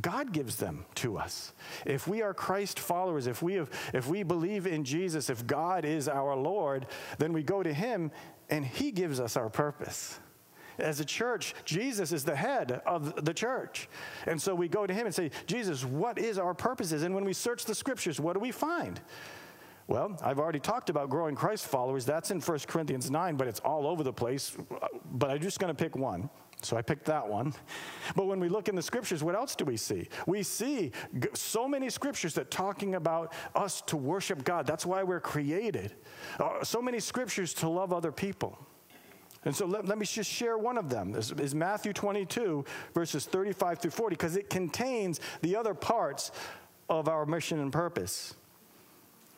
God 0.00 0.32
gives 0.32 0.56
them 0.56 0.84
to 0.96 1.16
us. 1.16 1.52
If 1.84 2.06
we 2.06 2.22
are 2.22 2.34
Christ 2.34 2.78
followers, 2.78 3.26
if 3.26 3.42
we, 3.42 3.54
have, 3.54 3.70
if 3.94 4.08
we 4.08 4.22
believe 4.22 4.66
in 4.66 4.84
Jesus, 4.84 5.30
if 5.30 5.46
God 5.46 5.84
is 5.84 6.08
our 6.08 6.36
Lord, 6.36 6.86
then 7.18 7.32
we 7.32 7.42
go 7.42 7.62
to 7.62 7.72
Him 7.72 8.10
and 8.50 8.64
He 8.64 8.90
gives 8.90 9.20
us 9.20 9.36
our 9.36 9.48
purpose. 9.48 10.18
As 10.78 11.00
a 11.00 11.04
church, 11.04 11.54
Jesus 11.64 12.12
is 12.12 12.24
the 12.24 12.36
head 12.36 12.82
of 12.86 13.24
the 13.24 13.32
church. 13.32 13.88
And 14.26 14.40
so 14.40 14.54
we 14.54 14.68
go 14.68 14.86
to 14.86 14.92
him 14.92 15.06
and 15.06 15.14
say, 15.14 15.30
Jesus, 15.46 15.84
what 15.84 16.18
is 16.18 16.38
our 16.38 16.52
purposes? 16.52 17.02
And 17.02 17.14
when 17.14 17.24
we 17.24 17.32
search 17.32 17.64
the 17.64 17.74
scriptures, 17.74 18.20
what 18.20 18.34
do 18.34 18.40
we 18.40 18.52
find? 18.52 19.00
Well, 19.88 20.18
I've 20.22 20.38
already 20.38 20.58
talked 20.58 20.90
about 20.90 21.08
growing 21.08 21.34
Christ 21.34 21.66
followers. 21.66 22.04
That's 22.04 22.30
in 22.30 22.40
1 22.40 22.58
Corinthians 22.66 23.10
9, 23.10 23.36
but 23.36 23.46
it's 23.46 23.60
all 23.60 23.86
over 23.86 24.02
the 24.02 24.12
place. 24.12 24.56
But 25.12 25.30
I'm 25.30 25.40
just 25.40 25.60
going 25.60 25.74
to 25.74 25.82
pick 25.82 25.96
one. 25.96 26.28
So 26.62 26.76
I 26.76 26.82
picked 26.82 27.04
that 27.06 27.28
one. 27.28 27.54
But 28.14 28.26
when 28.26 28.40
we 28.40 28.48
look 28.48 28.68
in 28.68 28.74
the 28.74 28.82
scriptures, 28.82 29.22
what 29.22 29.34
else 29.34 29.54
do 29.54 29.64
we 29.64 29.76
see? 29.76 30.08
We 30.26 30.42
see 30.42 30.92
so 31.34 31.68
many 31.68 31.90
scriptures 31.90 32.34
that 32.34 32.50
talking 32.50 32.94
about 32.94 33.32
us 33.54 33.82
to 33.82 33.96
worship 33.96 34.44
God. 34.44 34.66
That's 34.66 34.86
why 34.86 35.02
we're 35.02 35.20
created. 35.20 35.94
Uh, 36.40 36.64
so 36.64 36.80
many 36.80 36.98
scriptures 36.98 37.52
to 37.54 37.68
love 37.68 37.92
other 37.92 38.10
people. 38.10 38.58
And 39.44 39.54
so 39.54 39.64
let, 39.64 39.86
let 39.86 39.96
me 39.96 40.06
just 40.06 40.30
share 40.30 40.58
one 40.58 40.76
of 40.76 40.88
them. 40.88 41.12
This 41.12 41.30
is 41.30 41.54
Matthew 41.54 41.92
22, 41.92 42.64
verses 42.94 43.26
35 43.26 43.78
through 43.78 43.90
40, 43.92 44.14
because 44.14 44.36
it 44.36 44.50
contains 44.50 45.20
the 45.42 45.54
other 45.54 45.72
parts 45.72 46.32
of 46.88 47.08
our 47.08 47.26
mission 47.26 47.60
and 47.60 47.72
purpose. 47.72 48.34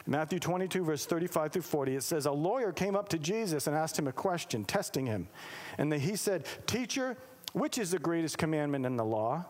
Matthew 0.09 0.38
22, 0.38 0.85
verse 0.85 1.05
35 1.05 1.53
through 1.53 1.62
40, 1.62 1.97
it 1.97 2.03
says, 2.03 2.25
A 2.25 2.33
lawyer 2.33 2.73
came 2.73 2.97
up 2.97 3.11
to 3.11 3.19
Jesus 3.19 3.67
and 3.67 3.77
asked 3.77 3.99
him 3.99 4.09
a 4.09 4.12
question, 4.12 4.65
testing 4.65 5.05
him. 5.05 5.29
And 5.77 5.93
he 5.93 6.17
said, 6.17 6.47
Teacher, 6.67 7.19
which 7.52 7.76
is 7.76 7.91
the 7.91 7.99
greatest 7.99 8.39
commandment 8.39 8.87
in 8.87 8.97
the 8.97 9.04
law? 9.04 9.45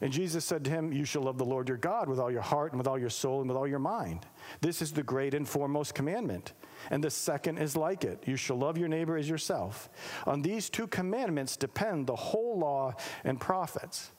And 0.00 0.12
Jesus 0.12 0.44
said 0.44 0.64
to 0.64 0.70
him, 0.72 0.92
You 0.92 1.04
shall 1.04 1.22
love 1.22 1.38
the 1.38 1.44
Lord 1.44 1.68
your 1.68 1.78
God 1.78 2.08
with 2.08 2.18
all 2.18 2.32
your 2.32 2.42
heart 2.42 2.72
and 2.72 2.80
with 2.80 2.88
all 2.88 2.98
your 2.98 3.10
soul 3.10 3.38
and 3.38 3.48
with 3.48 3.56
all 3.56 3.68
your 3.68 3.78
mind. 3.78 4.26
This 4.60 4.82
is 4.82 4.92
the 4.92 5.04
great 5.04 5.34
and 5.34 5.48
foremost 5.48 5.94
commandment. 5.94 6.52
And 6.90 7.02
the 7.02 7.10
second 7.10 7.58
is 7.58 7.76
like 7.76 8.02
it 8.02 8.24
you 8.26 8.36
shall 8.36 8.56
love 8.56 8.76
your 8.76 8.88
neighbor 8.88 9.16
as 9.16 9.28
yourself. 9.28 9.88
On 10.26 10.42
these 10.42 10.68
two 10.68 10.88
commandments 10.88 11.56
depend 11.56 12.08
the 12.08 12.16
whole 12.16 12.58
law 12.58 12.92
and 13.22 13.40
prophets. 13.40 14.10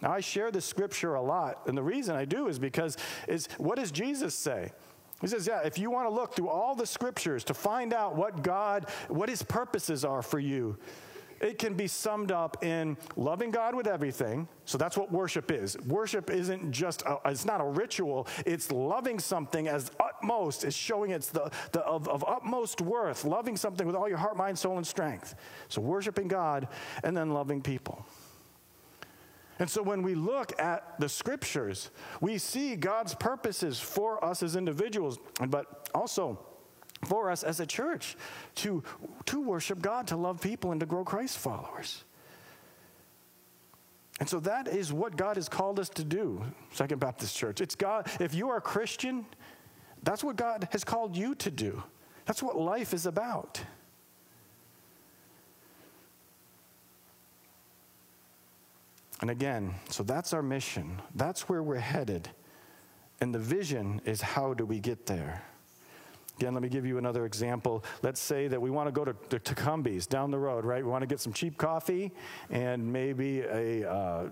Now, 0.00 0.12
I 0.12 0.20
share 0.20 0.52
this 0.52 0.64
scripture 0.64 1.14
a 1.14 1.22
lot, 1.22 1.66
and 1.66 1.76
the 1.76 1.82
reason 1.82 2.16
I 2.16 2.24
do 2.24 2.48
is 2.48 2.58
because 2.58 2.96
is 3.26 3.48
what 3.58 3.78
does 3.78 3.90
Jesus 3.90 4.34
say? 4.34 4.70
He 5.22 5.28
says, 5.28 5.46
Yeah, 5.46 5.60
if 5.64 5.78
you 5.78 5.90
want 5.90 6.08
to 6.08 6.14
look 6.14 6.34
through 6.34 6.50
all 6.50 6.74
the 6.74 6.84
scriptures 6.84 7.44
to 7.44 7.54
find 7.54 7.94
out 7.94 8.14
what 8.14 8.42
God, 8.42 8.90
what 9.08 9.30
his 9.30 9.42
purposes 9.42 10.04
are 10.04 10.20
for 10.20 10.38
you, 10.38 10.76
it 11.40 11.58
can 11.58 11.74
be 11.74 11.88
summed 11.88 12.30
up 12.30 12.62
in 12.62 12.96
loving 13.16 13.50
God 13.50 13.74
with 13.74 13.88
everything. 13.88 14.46
So 14.64 14.78
that's 14.78 14.96
what 14.96 15.10
worship 15.10 15.50
is. 15.50 15.76
Worship 15.86 16.30
isn't 16.30 16.70
just, 16.70 17.02
a, 17.02 17.18
it's 17.24 17.44
not 17.44 17.60
a 17.60 17.64
ritual, 17.64 18.28
it's 18.46 18.70
loving 18.70 19.18
something 19.18 19.66
as 19.66 19.90
utmost, 19.98 20.64
it's 20.64 20.76
showing 20.76 21.10
it's 21.10 21.30
the, 21.30 21.50
the 21.72 21.80
of, 21.80 22.08
of 22.08 22.24
utmost 22.28 22.80
worth, 22.80 23.24
loving 23.24 23.56
something 23.56 23.86
with 23.86 23.96
all 23.96 24.08
your 24.08 24.18
heart, 24.18 24.36
mind, 24.36 24.56
soul, 24.56 24.76
and 24.76 24.86
strength. 24.86 25.34
So 25.68 25.80
worshiping 25.80 26.28
God 26.28 26.68
and 27.02 27.16
then 27.16 27.30
loving 27.30 27.60
people. 27.60 28.06
And 29.58 29.68
so 29.68 29.82
when 29.82 30.02
we 30.02 30.14
look 30.14 30.58
at 30.60 30.98
the 30.98 31.08
scriptures, 31.08 31.90
we 32.20 32.38
see 32.38 32.74
God's 32.74 33.14
purposes 33.14 33.78
for 33.78 34.24
us 34.24 34.42
as 34.42 34.56
individuals, 34.56 35.18
but 35.48 35.88
also 35.94 36.38
for 37.04 37.30
us 37.30 37.42
as 37.42 37.60
a 37.60 37.66
church 37.66 38.16
to, 38.56 38.82
to 39.26 39.40
worship 39.40 39.82
God, 39.82 40.06
to 40.08 40.16
love 40.16 40.40
people, 40.40 40.72
and 40.72 40.80
to 40.80 40.86
grow 40.86 41.04
Christ 41.04 41.38
followers. 41.38 42.04
And 44.20 44.28
so 44.28 44.40
that 44.40 44.68
is 44.68 44.92
what 44.92 45.16
God 45.16 45.36
has 45.36 45.48
called 45.48 45.80
us 45.80 45.88
to 45.90 46.04
do, 46.04 46.44
Second 46.72 47.00
Baptist 47.00 47.36
Church. 47.36 47.60
It's 47.60 47.74
God, 47.74 48.08
if 48.20 48.34
you 48.34 48.50
are 48.50 48.58
a 48.58 48.60
Christian, 48.60 49.26
that's 50.02 50.22
what 50.22 50.36
God 50.36 50.68
has 50.70 50.84
called 50.84 51.16
you 51.16 51.34
to 51.36 51.50
do. 51.50 51.82
That's 52.26 52.42
what 52.42 52.56
life 52.56 52.94
is 52.94 53.06
about. 53.06 53.60
And 59.22 59.30
again, 59.30 59.74
so 59.88 60.02
that's 60.02 60.34
our 60.34 60.42
mission. 60.42 61.00
That's 61.14 61.48
where 61.48 61.62
we're 61.62 61.76
headed. 61.78 62.28
And 63.20 63.32
the 63.32 63.38
vision 63.38 64.02
is 64.04 64.20
how 64.20 64.52
do 64.52 64.66
we 64.66 64.80
get 64.80 65.06
there? 65.06 65.42
Again, 66.38 66.54
let 66.54 66.62
me 66.62 66.68
give 66.68 66.84
you 66.84 66.98
another 66.98 67.24
example. 67.24 67.84
Let's 68.02 68.20
say 68.20 68.48
that 68.48 68.60
we 68.60 68.68
want 68.68 68.88
to 68.88 68.92
go 68.92 69.04
to, 69.04 69.14
to 69.30 69.38
Tecumbe's 69.38 70.08
down 70.08 70.32
the 70.32 70.38
road, 70.38 70.64
right? 70.64 70.84
We 70.84 70.90
want 70.90 71.02
to 71.02 71.06
get 71.06 71.20
some 71.20 71.32
cheap 71.32 71.56
coffee 71.56 72.10
and 72.50 72.92
maybe 72.92 73.42
a, 73.42 73.88
uh, 73.88 74.30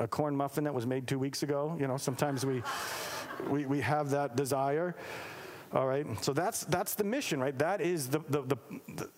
a 0.00 0.08
corn 0.08 0.34
muffin 0.34 0.64
that 0.64 0.74
was 0.74 0.88
made 0.88 1.06
two 1.06 1.20
weeks 1.20 1.44
ago. 1.44 1.76
You 1.78 1.86
know, 1.86 1.96
sometimes 1.96 2.44
we, 2.44 2.64
we, 3.48 3.64
we 3.66 3.80
have 3.80 4.10
that 4.10 4.34
desire. 4.34 4.96
All 5.72 5.86
right, 5.86 6.06
so 6.22 6.32
that's, 6.32 6.64
that's 6.64 6.94
the 6.94 7.04
mission, 7.04 7.38
right? 7.38 7.56
That 7.58 7.80
is 7.80 8.08
the, 8.08 8.20
the, 8.28 8.42
the, 8.42 8.56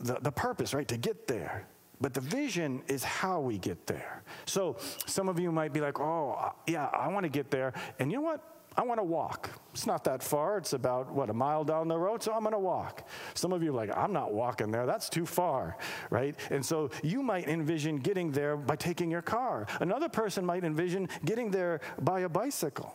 the, 0.00 0.18
the 0.20 0.32
purpose, 0.32 0.74
right? 0.74 0.88
To 0.88 0.96
get 0.98 1.26
there. 1.26 1.66
But 2.00 2.14
the 2.14 2.20
vision 2.20 2.82
is 2.88 3.02
how 3.02 3.40
we 3.40 3.58
get 3.58 3.86
there. 3.86 4.22
So 4.44 4.76
some 5.06 5.28
of 5.28 5.38
you 5.38 5.50
might 5.50 5.72
be 5.72 5.80
like, 5.80 5.98
oh, 5.98 6.52
yeah, 6.66 6.86
I 6.86 7.08
want 7.08 7.24
to 7.24 7.30
get 7.30 7.50
there. 7.50 7.72
And 7.98 8.10
you 8.10 8.18
know 8.18 8.24
what? 8.24 8.52
I 8.78 8.82
want 8.82 9.00
to 9.00 9.04
walk. 9.04 9.48
It's 9.72 9.86
not 9.86 10.04
that 10.04 10.22
far. 10.22 10.58
It's 10.58 10.74
about, 10.74 11.10
what, 11.10 11.30
a 11.30 11.32
mile 11.32 11.64
down 11.64 11.88
the 11.88 11.96
road, 11.96 12.22
so 12.22 12.32
I'm 12.34 12.40
going 12.40 12.52
to 12.52 12.58
walk. 12.58 13.08
Some 13.32 13.54
of 13.54 13.62
you 13.62 13.70
are 13.70 13.74
like, 13.74 13.96
I'm 13.96 14.12
not 14.12 14.34
walking 14.34 14.70
there. 14.70 14.84
That's 14.84 15.08
too 15.08 15.24
far, 15.24 15.78
right? 16.10 16.36
And 16.50 16.64
so 16.64 16.90
you 17.02 17.22
might 17.22 17.48
envision 17.48 17.96
getting 17.96 18.30
there 18.30 18.56
by 18.56 18.76
taking 18.76 19.10
your 19.10 19.22
car. 19.22 19.66
Another 19.80 20.10
person 20.10 20.44
might 20.44 20.62
envision 20.62 21.08
getting 21.24 21.50
there 21.50 21.80
by 22.02 22.20
a 22.20 22.28
bicycle 22.28 22.94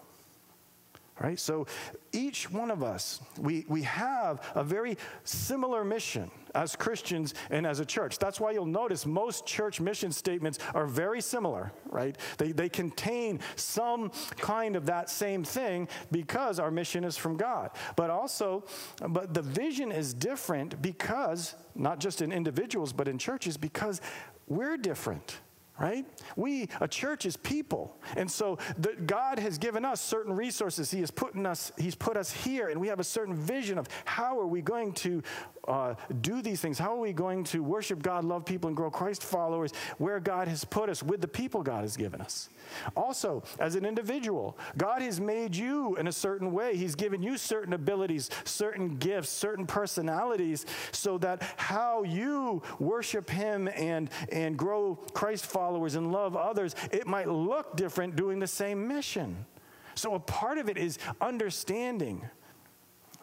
right? 1.22 1.40
So 1.40 1.68
each 2.14 2.50
one 2.50 2.72
of 2.72 2.84
us, 2.84 3.22
we, 3.40 3.66
we 3.68 3.84
have 3.84 4.42
a 4.56 4.64
very 4.64 4.98
similar 5.24 5.84
mission 5.84 6.32
as 6.56 6.76
Christians 6.76 7.36
and 7.52 7.66
as 7.66 7.80
a 7.80 7.86
church. 7.86 8.18
That's 8.18 8.40
why 8.40 8.52
you'll 8.52 8.66
notice 8.66 9.06
most 9.06 9.46
church 9.46 9.80
mission 9.80 10.12
statements 10.12 10.58
are 10.74 10.88
very 10.88 11.22
similar, 11.22 11.72
right? 11.90 12.18
They, 12.38 12.52
they 12.52 12.70
contain 12.70 13.40
some 13.56 14.12
kind 14.38 14.76
of 14.76 14.88
that 14.88 15.10
same 15.10 15.44
thing 15.44 15.88
because 16.12 16.60
our 16.60 16.72
mission 16.72 17.04
is 17.04 17.18
from 17.18 17.38
God. 17.38 17.70
But 17.96 18.10
also, 18.10 18.64
but 19.08 19.34
the 19.34 19.44
vision 19.44 19.92
is 19.92 20.14
different 20.14 20.82
because, 20.82 21.56
not 21.76 22.00
just 22.00 22.22
in 22.22 22.32
individuals, 22.32 22.94
but 22.94 23.08
in 23.08 23.20
churches, 23.20 23.58
because 23.58 24.02
we're 24.48 24.78
different 24.78 25.40
right? 25.82 26.06
We, 26.36 26.70
a 26.80 26.88
church, 26.88 27.26
is 27.26 27.36
people. 27.36 27.98
And 28.16 28.30
so 28.30 28.60
the, 28.78 28.94
God 29.06 29.40
has 29.40 29.58
given 29.58 29.84
us 29.84 30.00
certain 30.00 30.34
resources. 30.34 30.92
He 30.92 31.00
has 31.00 31.10
put, 31.10 31.36
us, 31.36 31.72
he's 31.76 31.96
put 31.96 32.18
us 32.18 32.32
here, 32.32 32.70
and 32.70 32.80
we 32.80 32.88
have 32.88 33.00
a 33.00 33.04
certain 33.04 33.36
vision 33.36 33.80
of 33.80 33.88
how 34.06 34.40
are 34.40 34.46
we 34.46 34.62
going 34.62 34.94
to 34.94 35.24
uh, 35.68 35.94
do 36.22 36.42
these 36.42 36.60
things? 36.60 36.80
How 36.80 36.96
are 36.96 37.00
we 37.00 37.14
going 37.14 37.44
to 37.46 37.62
worship 37.62 38.02
God, 38.02 38.26
love 38.26 38.46
people, 38.46 38.68
and 38.68 38.76
grow 38.76 38.90
Christ 38.90 39.24
followers 39.24 39.72
where 40.00 40.20
God 40.20 40.48
has 40.48 40.64
put 40.64 40.90
us 40.90 41.04
with 41.04 41.22
the 41.22 41.28
people 41.28 41.62
God 41.62 41.82
has 41.82 41.96
given 41.96 42.20
us? 42.20 42.50
Also, 42.96 43.44
as 43.60 43.76
an 43.76 43.86
individual, 43.86 44.58
God 44.78 45.04
has 45.04 45.20
made 45.20 45.56
you 45.56 45.96
in 45.98 46.08
a 46.08 46.12
certain 46.12 46.52
way. 46.52 46.76
He's 46.76 46.96
given 46.96 47.22
you 47.22 47.38
certain 47.38 47.74
abilities, 47.74 48.32
certain 48.44 48.98
gifts, 48.98 49.30
certain 49.30 49.68
personalities, 49.68 50.66
so 50.92 51.20
that 51.20 51.44
how 51.58 52.04
you 52.04 52.64
worship 52.80 53.30
Him 53.30 53.68
and, 53.68 54.10
and 54.32 54.58
grow 54.58 54.96
Christ 55.14 55.46
followers 55.46 55.94
and 55.94 56.12
love 56.12 56.36
others, 56.36 56.76
it 56.92 57.06
might 57.06 57.30
look 57.30 57.76
different 57.76 58.16
doing 58.16 58.40
the 58.40 58.48
same 58.48 58.88
mission. 58.88 59.46
So, 59.94 60.16
a 60.16 60.20
part 60.20 60.58
of 60.58 60.70
it 60.70 60.78
is 60.78 60.98
understanding 61.20 62.28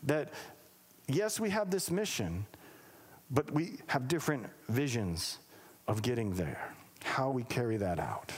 that, 0.05 0.33
yes, 1.09 1.41
we 1.41 1.51
have 1.51 1.71
this 1.71 1.91
mission, 1.91 2.47
but 3.31 3.51
we 3.51 3.79
have 3.89 4.07
different 4.07 4.47
visions 4.69 5.39
of 5.89 6.03
getting 6.03 6.35
there, 6.35 6.73
how 7.03 7.31
we 7.31 7.43
carry 7.45 7.77
that 7.79 7.99
out. 7.99 8.33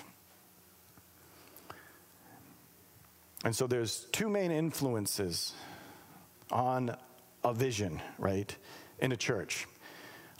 And 3.45 3.55
so 3.55 3.67
there's 3.67 4.07
two 4.13 4.29
main 4.29 4.51
influences 4.51 5.53
on 6.51 6.97
a 7.43 7.55
vision, 7.55 8.01
right, 8.19 8.55
in 9.01 9.13
a 9.13 9.17
church. 9.17 9.67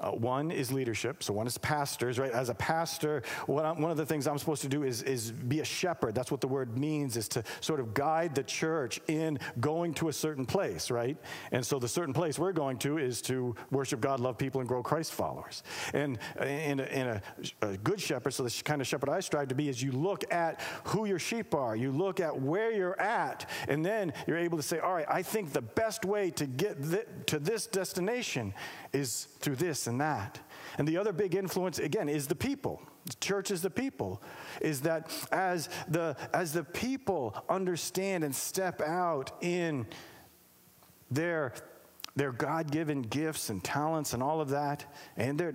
Uh, 0.01 0.11
one 0.13 0.51
is 0.51 0.73
leadership. 0.73 1.23
So 1.23 1.35
one 1.35 1.47
is 1.47 1.59
pastors, 1.59 2.19
right? 2.19 2.33
As 2.33 2.49
a 2.49 2.55
pastor, 2.55 3.23
one 3.47 3.91
of 3.91 3.97
the 3.97 4.07
things 4.07 4.27
I'm 4.27 4.39
supposed 4.39 4.63
to 4.63 4.69
do 4.69 4.83
is, 4.83 5.03
is 5.03 5.31
be 5.31 5.61
a 5.61 5.65
shepherd. 5.65 6.15
That's 6.15 6.31
what 6.31 6.41
the 6.41 6.49
word 6.49 6.79
means, 6.79 7.17
is 7.17 7.29
to 7.29 7.45
sort 7.61 7.81
of 7.81 7.93
guide 7.93 8.35
the 8.35 8.43
church 8.43 9.01
in 9.09 9.39
going 9.61 9.93
to 9.95 10.09
a 10.09 10.13
certain 10.13 10.47
place, 10.47 10.91
right? 10.91 11.17
And 11.53 11.65
so 11.65 11.79
the 11.79 11.89
certain 11.89 12.15
place 12.15 12.39
we're 12.39 12.53
going 12.53 12.79
to 12.79 12.99
is 12.99 13.21
to 13.23 13.55
worship 13.71 14.01
God, 14.01 14.21
love 14.21 14.39
people, 14.39 14.61
and 14.61 14.69
grow 14.69 14.83
Christ 14.83 15.13
followers. 15.13 15.63
And 15.93 16.19
in, 16.41 16.81
a, 16.81 16.85
in 16.85 17.07
a, 17.07 17.23
a 17.61 17.77
good 17.77 18.01
shepherd, 18.01 18.33
so 18.33 18.43
the 18.43 18.63
kind 18.65 18.81
of 18.81 18.87
shepherd 18.87 19.11
I 19.11 19.21
strive 19.21 19.49
to 19.49 19.55
be, 19.55 19.69
is 19.69 19.83
you 19.83 19.93
look 19.93 20.33
at 20.33 20.63
who 20.85 21.05
your 21.05 21.19
sheep 21.19 21.55
are, 21.55 21.77
you 21.77 21.93
look 21.93 22.21
at 22.21 22.41
where 22.41 22.73
you're 22.73 22.99
at, 22.99 23.49
and 23.69 23.85
then 23.85 24.15
you're 24.27 24.39
able 24.39 24.57
to 24.57 24.63
say, 24.63 24.79
all 24.79 24.95
right, 24.95 25.07
I 25.09 25.23
think 25.23 25.53
the 25.53 25.63
best 25.63 26.07
way 26.07 26.31
to 26.31 26.47
get 26.47 26.83
th- 26.83 27.07
to 27.27 27.39
this 27.39 27.67
destination 27.67 28.55
is 28.93 29.29
through 29.41 29.57
this 29.57 29.87
and 29.91 30.01
that. 30.01 30.41
And 30.79 30.89
the 30.89 30.97
other 30.97 31.13
big 31.13 31.35
influence, 31.35 31.79
again, 31.79 32.09
is 32.09 32.27
the 32.27 32.35
people. 32.35 32.81
The 33.05 33.17
church 33.21 33.51
is 33.51 33.61
the 33.61 33.69
people. 33.69 34.23
Is 34.63 34.81
that 34.83 35.11
as 35.31 35.69
the, 35.89 36.17
as 36.33 36.55
the 36.55 36.65
people 36.65 37.37
understand 37.51 38.25
and 38.25 38.35
step 38.35 38.81
out 38.81 39.33
in 39.43 39.87
their, 41.11 41.53
their 42.17 42.33
God-given 42.33 43.03
gifts 43.03 43.51
and 43.51 43.63
talents 43.63 44.15
and 44.15 44.23
all 44.23 44.41
of 44.41 44.49
that, 44.51 44.87
and 45.19 45.39
their, 45.39 45.53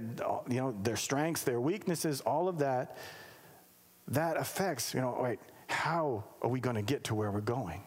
you 0.48 0.58
know, 0.58 0.76
their 0.84 0.98
strengths, 0.98 1.41
their 1.43 1.60
weaknesses, 1.60 2.21
all 2.21 2.48
of 2.48 2.60
that, 2.60 2.98
that 4.10 4.38
affects, 4.38 4.93
you 4.93 5.02
know, 5.02 5.17
wait, 5.19 5.39
how 5.67 6.24
are 6.43 6.50
we 6.50 6.60
going 6.60 6.76
to 6.76 6.84
get 6.84 7.06
to 7.06 7.15
where 7.15 7.32
we're 7.32 7.41
going? 7.41 7.82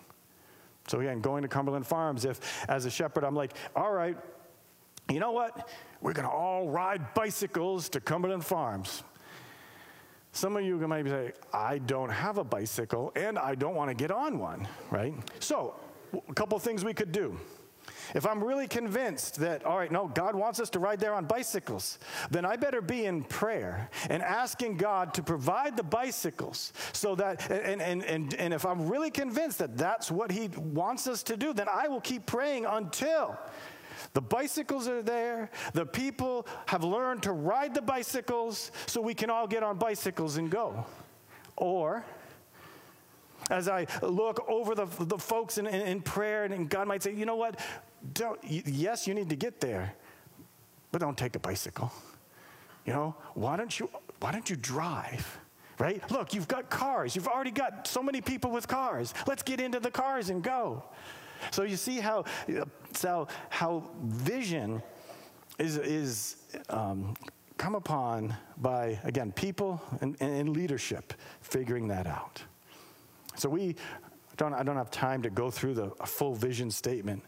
So 0.88 1.00
again, 1.00 1.20
going 1.20 1.42
to 1.42 1.48
Cumberland 1.48 1.86
Farms, 1.86 2.24
if 2.24 2.64
as 2.68 2.86
a 2.86 2.90
shepherd, 2.90 3.22
I'm 3.22 3.36
like, 3.36 3.52
all 3.76 3.92
right, 3.92 4.16
you 5.10 5.20
know 5.20 5.32
what? 5.32 5.68
We're 6.00 6.12
going 6.12 6.28
to 6.28 6.32
all 6.32 6.68
ride 6.68 7.14
bicycles 7.14 7.88
to 7.90 8.00
Cumberland 8.00 8.44
Farms. 8.44 9.02
Some 10.32 10.56
of 10.56 10.62
you 10.62 10.76
might 10.86 11.06
say, 11.06 11.32
I 11.52 11.78
don't 11.78 12.10
have 12.10 12.38
a 12.38 12.44
bicycle 12.44 13.12
and 13.16 13.38
I 13.38 13.54
don't 13.54 13.74
want 13.74 13.90
to 13.90 13.94
get 13.94 14.10
on 14.10 14.38
one, 14.38 14.68
right? 14.90 15.14
So, 15.40 15.74
a 16.28 16.34
couple 16.34 16.58
things 16.58 16.84
we 16.84 16.94
could 16.94 17.12
do. 17.12 17.38
If 18.14 18.26
I'm 18.26 18.42
really 18.42 18.66
convinced 18.66 19.36
that, 19.36 19.64
all 19.64 19.76
right, 19.76 19.90
no, 19.90 20.08
God 20.08 20.34
wants 20.34 20.60
us 20.60 20.70
to 20.70 20.78
ride 20.78 21.00
there 21.00 21.14
on 21.14 21.24
bicycles, 21.24 21.98
then 22.30 22.44
I 22.44 22.56
better 22.56 22.80
be 22.80 23.06
in 23.06 23.22
prayer 23.22 23.90
and 24.08 24.22
asking 24.22 24.76
God 24.76 25.14
to 25.14 25.22
provide 25.22 25.76
the 25.76 25.82
bicycles 25.82 26.72
so 26.92 27.14
that, 27.16 27.50
and, 27.50 27.82
and, 27.82 28.04
and, 28.04 28.34
and 28.34 28.54
if 28.54 28.64
I'm 28.64 28.88
really 28.88 29.10
convinced 29.10 29.58
that 29.58 29.76
that's 29.76 30.10
what 30.10 30.30
He 30.30 30.48
wants 30.48 31.06
us 31.06 31.22
to 31.24 31.36
do, 31.36 31.52
then 31.52 31.68
I 31.68 31.88
will 31.88 32.00
keep 32.00 32.26
praying 32.26 32.66
until 32.66 33.38
the 34.14 34.20
bicycles 34.20 34.88
are 34.88 35.02
there. 35.02 35.50
The 35.72 35.86
people 35.86 36.46
have 36.66 36.84
learned 36.84 37.22
to 37.24 37.32
ride 37.32 37.74
the 37.74 37.82
bicycles 37.82 38.70
so 38.86 39.00
we 39.00 39.14
can 39.14 39.30
all 39.30 39.46
get 39.46 39.62
on 39.62 39.78
bicycles 39.78 40.36
and 40.36 40.50
go. 40.50 40.84
Or, 41.56 42.04
as 43.50 43.68
I 43.68 43.86
look 44.02 44.44
over 44.48 44.74
the, 44.74 44.86
the 45.00 45.18
folks 45.18 45.58
in, 45.58 45.66
in, 45.66 45.80
in 45.86 46.00
prayer, 46.00 46.44
and 46.44 46.68
God 46.68 46.86
might 46.86 47.02
say, 47.02 47.14
you 47.14 47.26
know 47.26 47.36
what? 47.36 47.58
Don't, 48.12 48.38
yes, 48.44 49.06
you 49.06 49.14
need 49.14 49.30
to 49.30 49.36
get 49.36 49.60
there, 49.60 49.94
but 50.92 51.00
don't 51.00 51.18
take 51.18 51.34
a 51.34 51.40
bicycle. 51.40 51.92
You 52.86 52.92
know, 52.92 53.14
why 53.34 53.56
don't 53.56 53.78
you, 53.78 53.90
why 54.20 54.32
don't 54.32 54.48
you 54.48 54.56
drive? 54.56 55.38
Right? 55.78 56.02
Look, 56.10 56.34
you've 56.34 56.48
got 56.48 56.70
cars. 56.70 57.14
You've 57.14 57.28
already 57.28 57.52
got 57.52 57.86
so 57.86 58.02
many 58.02 58.20
people 58.20 58.50
with 58.50 58.66
cars. 58.66 59.14
Let's 59.28 59.44
get 59.44 59.60
into 59.60 59.78
the 59.78 59.92
cars 59.92 60.28
and 60.28 60.42
go. 60.42 60.82
So 61.50 61.62
you 61.62 61.76
see 61.76 62.00
how, 62.00 62.24
so 62.92 63.28
how 63.50 63.84
vision 64.02 64.82
is, 65.58 65.76
is 65.76 66.36
um, 66.68 67.14
come 67.56 67.74
upon 67.74 68.36
by, 68.58 68.98
again, 69.04 69.32
people 69.32 69.82
and, 70.00 70.16
and 70.20 70.50
leadership 70.50 71.12
figuring 71.40 71.88
that 71.88 72.06
out. 72.06 72.42
So 73.36 73.48
we 73.48 73.76
don't, 74.36 74.54
I 74.54 74.62
don't 74.62 74.76
have 74.76 74.90
time 74.90 75.22
to 75.22 75.30
go 75.30 75.50
through 75.50 75.74
the 75.74 75.90
full 76.06 76.34
vision 76.34 76.70
statement. 76.70 77.22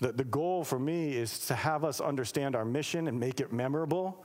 The, 0.00 0.12
the 0.12 0.24
goal 0.24 0.64
for 0.64 0.78
me 0.78 1.12
is 1.12 1.46
to 1.46 1.54
have 1.54 1.84
us 1.84 2.00
understand 2.00 2.56
our 2.56 2.64
mission 2.64 3.06
and 3.08 3.18
make 3.18 3.40
it 3.40 3.52
memorable 3.52 4.24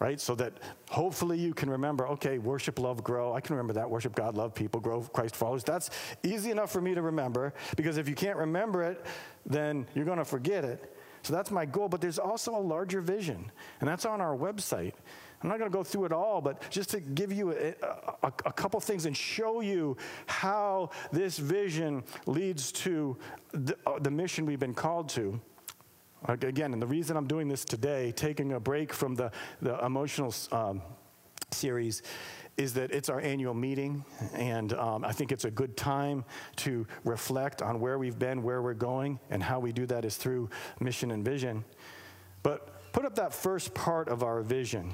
right? 0.00 0.20
So 0.20 0.34
that 0.36 0.54
hopefully 0.90 1.38
you 1.38 1.54
can 1.54 1.70
remember, 1.70 2.06
okay, 2.08 2.38
worship, 2.38 2.78
love, 2.78 3.02
grow. 3.02 3.34
I 3.34 3.40
can 3.40 3.56
remember 3.56 3.74
that. 3.74 3.88
Worship 3.88 4.14
God, 4.14 4.36
love 4.36 4.54
people, 4.54 4.80
grow 4.80 5.02
Christ 5.02 5.36
followers. 5.36 5.64
That's 5.64 5.90
easy 6.22 6.50
enough 6.50 6.70
for 6.70 6.80
me 6.80 6.94
to 6.94 7.02
remember 7.02 7.52
because 7.76 7.96
if 7.96 8.08
you 8.08 8.14
can't 8.14 8.36
remember 8.36 8.82
it, 8.82 9.04
then 9.46 9.86
you're 9.94 10.04
going 10.04 10.18
to 10.18 10.24
forget 10.24 10.64
it. 10.64 10.94
So 11.22 11.32
that's 11.32 11.50
my 11.50 11.66
goal. 11.66 11.88
But 11.88 12.00
there's 12.00 12.18
also 12.18 12.56
a 12.56 12.60
larger 12.60 13.00
vision, 13.00 13.50
and 13.80 13.88
that's 13.88 14.06
on 14.06 14.20
our 14.20 14.36
website. 14.36 14.94
I'm 15.42 15.48
not 15.48 15.58
going 15.58 15.70
to 15.70 15.76
go 15.76 15.84
through 15.84 16.06
it 16.06 16.12
all, 16.12 16.40
but 16.40 16.68
just 16.70 16.90
to 16.90 17.00
give 17.00 17.32
you 17.32 17.52
a, 17.52 17.74
a, 18.22 18.32
a, 18.46 18.52
couple 18.52 18.80
things 18.80 19.06
and 19.06 19.16
show 19.16 19.60
you 19.60 19.96
how 20.26 20.90
this 21.12 21.38
vision 21.38 22.02
leads 22.26 22.72
to 22.72 23.16
the, 23.52 23.76
uh, 23.86 24.00
the 24.00 24.10
mission 24.10 24.46
we've 24.46 24.58
been 24.58 24.74
called 24.74 25.08
to. 25.10 25.40
Again, 26.26 26.72
and 26.72 26.82
the 26.82 26.86
reason 26.86 27.16
I'm 27.16 27.28
doing 27.28 27.48
this 27.48 27.64
today, 27.64 28.12
taking 28.12 28.52
a 28.52 28.60
break 28.60 28.92
from 28.92 29.14
the, 29.14 29.30
the 29.62 29.78
emotional 29.84 30.34
um, 30.50 30.82
series, 31.52 32.02
is 32.56 32.74
that 32.74 32.90
it's 32.90 33.08
our 33.08 33.20
annual 33.20 33.54
meeting, 33.54 34.04
and 34.34 34.72
um, 34.72 35.04
I 35.04 35.12
think 35.12 35.30
it's 35.30 35.44
a 35.44 35.50
good 35.50 35.76
time 35.76 36.24
to 36.56 36.86
reflect 37.04 37.62
on 37.62 37.78
where 37.78 37.98
we've 37.98 38.18
been, 38.18 38.42
where 38.42 38.62
we're 38.62 38.74
going, 38.74 39.20
and 39.30 39.40
how 39.40 39.60
we 39.60 39.70
do 39.70 39.86
that 39.86 40.04
is 40.04 40.16
through 40.16 40.50
mission 40.80 41.12
and 41.12 41.24
vision. 41.24 41.64
But 42.42 42.92
put 42.92 43.04
up 43.04 43.14
that 43.14 43.32
first 43.32 43.72
part 43.74 44.08
of 44.08 44.24
our 44.24 44.42
vision. 44.42 44.92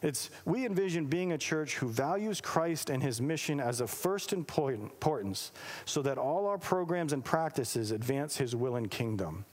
It's 0.00 0.30
we 0.46 0.66
envision 0.66 1.06
being 1.06 1.32
a 1.32 1.38
church 1.38 1.76
who 1.76 1.88
values 1.88 2.40
Christ 2.40 2.90
and 2.90 3.02
his 3.02 3.20
mission 3.20 3.60
as 3.60 3.80
of 3.80 3.90
first 3.90 4.32
importance 4.32 5.52
so 5.84 6.02
that 6.02 6.18
all 6.18 6.46
our 6.46 6.58
programs 6.58 7.12
and 7.12 7.24
practices 7.24 7.92
advance 7.92 8.36
his 8.36 8.56
will 8.56 8.76
and 8.76 8.90
kingdom 8.90 9.44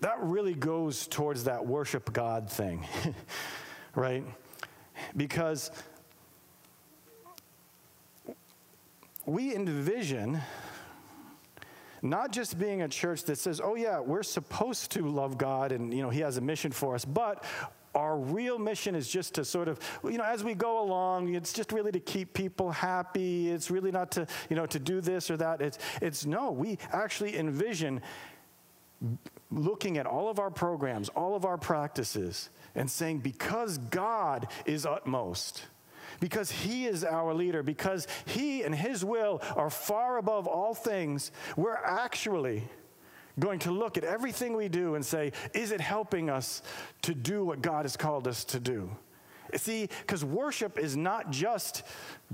that 0.00 0.18
really 0.20 0.54
goes 0.54 1.06
towards 1.06 1.44
that 1.44 1.66
worship 1.66 2.12
God 2.12 2.50
thing, 2.50 2.86
right? 3.94 4.24
Because 5.16 5.70
we 9.26 9.54
envision 9.54 10.40
not 12.00 12.30
just 12.30 12.58
being 12.58 12.82
a 12.82 12.88
church 12.88 13.24
that 13.24 13.38
says, 13.38 13.60
oh, 13.62 13.74
yeah, 13.74 13.98
we're 13.98 14.22
supposed 14.22 14.92
to 14.92 15.08
love 15.08 15.36
God 15.36 15.72
and, 15.72 15.92
you 15.92 16.02
know, 16.02 16.10
He 16.10 16.20
has 16.20 16.36
a 16.36 16.40
mission 16.40 16.70
for 16.70 16.94
us, 16.94 17.04
but 17.04 17.44
our 17.94 18.16
real 18.16 18.58
mission 18.58 18.94
is 18.94 19.08
just 19.08 19.34
to 19.34 19.44
sort 19.44 19.66
of 19.66 19.80
you 20.04 20.18
know 20.18 20.24
as 20.24 20.44
we 20.44 20.54
go 20.54 20.82
along 20.82 21.34
it's 21.34 21.54
just 21.54 21.72
really 21.72 21.90
to 21.90 21.98
keep 21.98 22.34
people 22.34 22.70
happy 22.70 23.50
it's 23.50 23.70
really 23.70 23.90
not 23.90 24.10
to 24.10 24.26
you 24.50 24.56
know 24.56 24.66
to 24.66 24.78
do 24.78 25.00
this 25.00 25.30
or 25.30 25.38
that 25.38 25.62
it's 25.62 25.78
it's 26.02 26.26
no 26.26 26.52
we 26.52 26.78
actually 26.92 27.36
envision 27.38 28.00
looking 29.50 29.98
at 29.98 30.06
all 30.06 30.28
of 30.28 30.38
our 30.38 30.50
programs, 30.50 31.08
all 31.10 31.34
of 31.34 31.44
our 31.44 31.56
practices, 31.56 32.50
and 32.74 32.90
saying, 32.90 33.18
because 33.18 33.78
God 33.78 34.48
is 34.66 34.84
utmost, 34.84 35.64
because 36.20 36.50
He 36.50 36.86
is 36.86 37.04
our 37.04 37.32
leader, 37.32 37.62
because 37.62 38.06
He 38.26 38.62
and 38.62 38.74
His 38.74 39.04
will 39.04 39.40
are 39.56 39.70
far 39.70 40.18
above 40.18 40.46
all 40.46 40.74
things, 40.74 41.30
we're 41.56 41.74
actually 41.74 42.64
going 43.38 43.58
to 43.60 43.70
look 43.70 43.96
at 43.96 44.04
everything 44.04 44.56
we 44.56 44.68
do 44.68 44.96
and 44.96 45.04
say, 45.04 45.32
is 45.54 45.70
it 45.70 45.80
helping 45.80 46.28
us 46.28 46.62
to 47.02 47.14
do 47.14 47.44
what 47.44 47.62
God 47.62 47.84
has 47.84 47.96
called 47.96 48.26
us 48.26 48.44
to 48.46 48.60
do? 48.60 48.90
See, 49.54 49.88
because 50.00 50.24
worship 50.24 50.78
is 50.78 50.96
not 50.96 51.30
just 51.30 51.82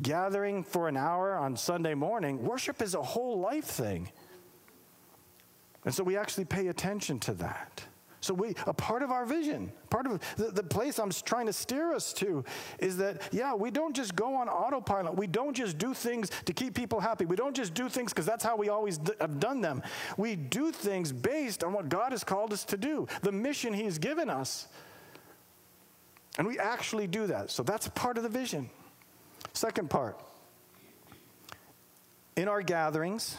gathering 0.03 0.65
for 0.65 0.89
an 0.89 0.97
hour 0.97 1.37
on 1.37 1.57
Sunday 1.57 1.95
morning, 1.95 2.45
worship 2.45 2.83
is 2.83 2.95
a 2.95 3.03
whole 3.03 3.39
life 3.39 3.67
thing. 3.67 4.11
And 5.85 5.95
so 5.95 6.03
we 6.03 6.17
actually 6.17 6.45
pay 6.45 6.69
attention 6.69 7.19
to 7.21 7.35
that. 7.35 7.85
So 8.25 8.33
we 8.33 8.55
a 8.67 8.73
part 8.73 9.03
of 9.03 9.11
our 9.11 9.27
vision, 9.27 9.71
part 9.91 10.07
of 10.07 10.19
the, 10.37 10.45
the, 10.45 10.63
place 10.63 10.99
I'm 10.99 11.11
trying 11.11 11.45
to 11.45 11.53
steer 11.53 11.93
us 11.93 12.15
to 12.15 12.43
is 12.79 12.97
that 12.97 13.21
yeah, 13.33 13.55
we 13.55 13.71
don't 13.71 13.95
just 13.95 14.17
go 14.17 14.37
on 14.37 14.49
autopilot. 14.49 15.15
We 15.15 15.27
don't 15.27 15.55
just 15.55 15.77
do 15.77 15.93
things 15.93 16.31
to 16.47 16.55
keep 16.55 16.75
people 16.75 17.01
happy. 17.01 17.27
We 17.27 17.37
don't 17.37 17.55
just 17.55 17.75
do 17.75 17.91
things 17.91 18.15
because 18.15 18.25
that's 18.25 18.43
how 18.43 18.57
we 18.57 18.71
always 18.71 18.97
d- 18.97 19.13
have 19.21 19.39
done 19.41 19.61
them. 19.61 19.83
We 20.17 20.37
do 20.37 20.73
things 20.73 21.13
based 21.13 21.63
on 21.63 21.75
what 21.75 21.91
God 21.91 22.13
has 22.13 22.25
called 22.25 22.55
us 22.55 22.65
to 22.65 22.79
do, 22.79 23.07
the 23.21 23.31
mission 23.31 23.75
He's 23.75 23.99
given 23.99 24.31
us. 24.31 24.69
And 26.39 26.47
we 26.47 26.59
actually 26.59 27.07
do 27.07 27.27
that. 27.27 27.51
So 27.51 27.63
that's 27.63 27.89
part 27.89 28.17
of 28.17 28.23
the 28.23 28.31
vision. 28.31 28.71
Second 29.53 29.91
part. 29.91 30.19
In 32.37 32.49
our 32.49 32.63
gatherings, 32.63 33.37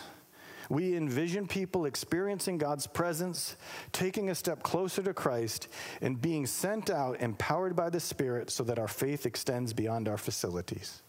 we 0.70 0.96
envision 0.96 1.48
people 1.48 1.86
experiencing 1.86 2.58
God's 2.58 2.88
presence, 2.88 3.56
taking 3.92 4.30
a 4.30 4.36
step 4.36 4.64
closer 4.64 5.04
to 5.04 5.14
Christ, 5.14 5.68
and 6.02 6.22
being 6.22 6.46
sent 6.46 6.90
out 6.90 7.22
empowered 7.22 7.76
by 7.76 7.90
the 7.90 8.00
Spirit 8.00 8.50
so 8.50 8.64
that 8.64 8.80
our 8.80 8.88
faith 8.88 9.26
extends 9.26 9.74
beyond 9.74 10.08
our 10.08 10.18
facilities. 10.18 11.04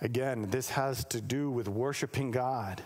Again, 0.00 0.48
this 0.50 0.70
has 0.70 1.04
to 1.06 1.20
do 1.20 1.50
with 1.50 1.68
worshiping 1.68 2.30
God. 2.30 2.82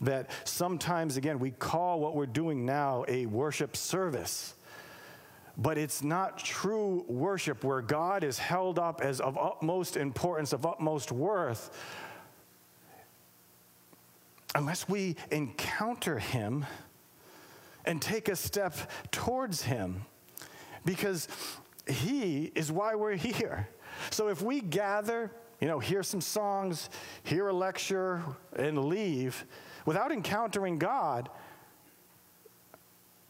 That 0.00 0.30
sometimes, 0.44 1.16
again, 1.16 1.38
we 1.38 1.50
call 1.50 2.00
what 2.00 2.14
we're 2.14 2.26
doing 2.26 2.66
now 2.66 3.04
a 3.08 3.26
worship 3.26 3.76
service. 3.76 4.54
But 5.56 5.78
it's 5.78 6.02
not 6.02 6.38
true 6.38 7.04
worship 7.08 7.64
where 7.64 7.80
God 7.80 8.22
is 8.22 8.38
held 8.38 8.78
up 8.78 9.00
as 9.00 9.20
of 9.20 9.38
utmost 9.38 9.96
importance, 9.96 10.52
of 10.52 10.66
utmost 10.66 11.12
worth, 11.12 11.70
unless 14.56 14.88
we 14.88 15.14
encounter 15.30 16.18
Him 16.18 16.64
and 17.84 18.00
take 18.02 18.28
a 18.28 18.34
step 18.34 18.74
towards 19.12 19.62
Him, 19.62 20.06
because 20.84 21.28
He 21.86 22.50
is 22.54 22.72
why 22.72 22.94
we're 22.94 23.16
here. 23.16 23.68
So 24.10 24.28
if 24.28 24.42
we 24.42 24.60
gather, 24.60 25.30
you 25.60 25.68
know, 25.68 25.78
hear 25.78 26.02
some 26.02 26.22
songs, 26.22 26.88
hear 27.22 27.48
a 27.48 27.52
lecture, 27.52 28.22
and 28.56 28.86
leave 28.86 29.44
without 29.84 30.10
encountering 30.10 30.78
God, 30.78 31.28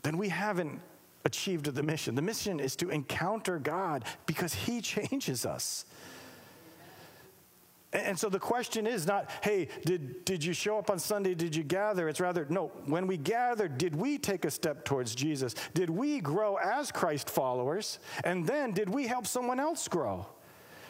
then 0.03 0.17
we 0.17 0.29
haven't 0.29 0.81
achieved 1.25 1.67
the 1.67 1.83
mission. 1.83 2.15
The 2.15 2.23
mission 2.23 2.61
is 2.61 2.77
to 2.77 2.89
encounter 2.91 3.59
God 3.59 4.05
because 4.27 4.55
He 4.55 4.81
changes 4.81 5.45
us. 5.45 5.87
And 7.96 8.18
so 8.18 8.28
the 8.28 8.38
question 8.38 8.87
is 8.87 9.06
not, 9.06 9.30
hey, 9.42 9.68
did, 9.87 10.24
did 10.26 10.44
you 10.44 10.52
show 10.52 10.78
up 10.78 10.90
on 10.90 10.98
Sunday? 10.98 11.35
Did 11.35 11.56
you 11.56 11.62
gather? 11.62 12.09
It's 12.09 12.20
rather, 12.20 12.46
no, 12.50 12.70
when 12.85 13.06
we 13.06 13.16
gathered, 13.16 13.78
did 13.78 13.96
we 13.96 14.18
take 14.18 14.44
a 14.44 14.50
step 14.50 14.85
towards 14.85 15.14
Jesus? 15.14 15.54
Did 15.72 15.88
we 15.88 16.20
grow 16.20 16.56
as 16.56 16.92
Christ 16.92 17.30
followers? 17.30 17.98
And 18.22 18.46
then 18.46 18.72
did 18.72 18.90
we 18.90 19.06
help 19.06 19.26
someone 19.26 19.59
else 19.59 19.88
grow? 19.88 20.26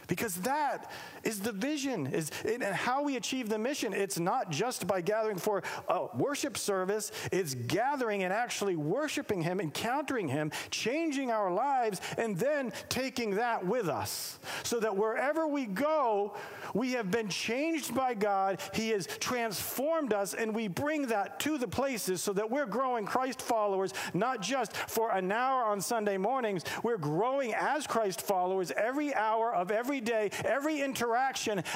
Because 0.08 0.36
that 0.36 0.90
is 1.26 1.40
the 1.40 1.52
vision, 1.52 2.06
is 2.06 2.30
and 2.44 2.62
how 2.62 3.02
we 3.02 3.16
achieve 3.16 3.48
the 3.48 3.58
mission. 3.58 3.92
It's 3.92 4.18
not 4.18 4.50
just 4.50 4.86
by 4.86 5.00
gathering 5.00 5.38
for 5.38 5.62
a 5.88 6.06
worship 6.16 6.56
service, 6.56 7.10
it's 7.32 7.54
gathering 7.54 8.22
and 8.22 8.32
actually 8.32 8.76
worshiping 8.76 9.42
Him, 9.42 9.60
encountering 9.60 10.28
Him, 10.28 10.52
changing 10.70 11.32
our 11.32 11.52
lives, 11.52 12.00
and 12.16 12.38
then 12.38 12.72
taking 12.88 13.34
that 13.34 13.66
with 13.66 13.88
us. 13.88 14.38
So 14.62 14.78
that 14.80 14.96
wherever 14.96 15.48
we 15.48 15.66
go, 15.66 16.36
we 16.74 16.92
have 16.92 17.10
been 17.10 17.28
changed 17.28 17.94
by 17.94 18.14
God, 18.14 18.60
He 18.72 18.90
has 18.90 19.08
transformed 19.18 20.12
us, 20.12 20.32
and 20.32 20.54
we 20.54 20.68
bring 20.68 21.08
that 21.08 21.40
to 21.40 21.58
the 21.58 21.68
places 21.68 22.22
so 22.22 22.32
that 22.34 22.48
we're 22.48 22.66
growing 22.66 23.04
Christ 23.04 23.42
followers, 23.42 23.92
not 24.14 24.40
just 24.40 24.76
for 24.76 25.10
an 25.10 25.32
hour 25.32 25.64
on 25.64 25.80
Sunday 25.80 26.18
mornings, 26.18 26.62
we're 26.84 26.98
growing 26.98 27.52
as 27.52 27.86
Christ 27.86 28.22
followers 28.22 28.70
every 28.76 29.12
hour 29.12 29.52
of 29.52 29.72
every 29.72 30.00
day, 30.00 30.30
every 30.44 30.80
interaction 30.80 31.15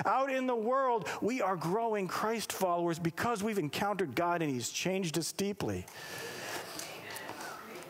out 0.05 0.31
in 0.31 0.46
the 0.46 0.57
world. 0.57 1.09
We 1.20 1.42
are 1.42 1.57
growing 1.57 2.09
Christ 2.09 2.53
followers 2.53 2.98
because 2.98 3.42
we've 3.42 3.59
encountered 3.59 4.14
God 4.14 4.42
and 4.42 4.50
He's 4.50 4.70
changed 4.70 5.18
us 5.18 5.33
deeply. 5.33 5.87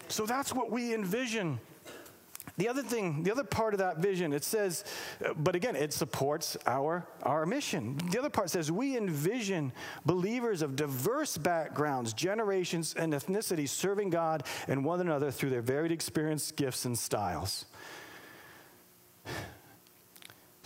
So 0.09 0.27
that's 0.27 0.53
what 0.55 0.71
we 0.71 0.93
envision 0.95 1.61
the 2.61 2.69
other 2.69 2.83
thing, 2.83 3.23
the 3.23 3.31
other 3.31 3.43
part 3.43 3.73
of 3.73 3.79
that 3.79 4.01
vision, 4.01 4.35
it 4.35 4.45
says, 4.45 4.85
but 5.35 5.55
again, 5.55 5.77
it 5.77 5.95
supports 5.95 6.59
our, 6.67 7.07
our 7.23 7.47
mission. 7.47 7.99
The 8.11 8.19
other 8.19 8.29
part 8.29 8.51
says, 8.51 8.71
we 8.71 8.99
envision 8.99 9.73
believers 10.05 10.61
of 10.61 10.77
diverse 10.77 11.39
backgrounds, 11.39 12.13
generations, 12.13 12.95
and 12.99 13.15
ethnicities 13.15 13.71
serving 13.71 14.11
God 14.11 14.43
and 14.69 14.85
one 14.85 15.01
another 15.01 15.31
through 15.31 15.49
their 15.49 15.63
varied 15.63 15.91
experience, 15.91 16.53
gifts, 16.53 16.85
and 16.85 16.99
styles. 16.99 17.65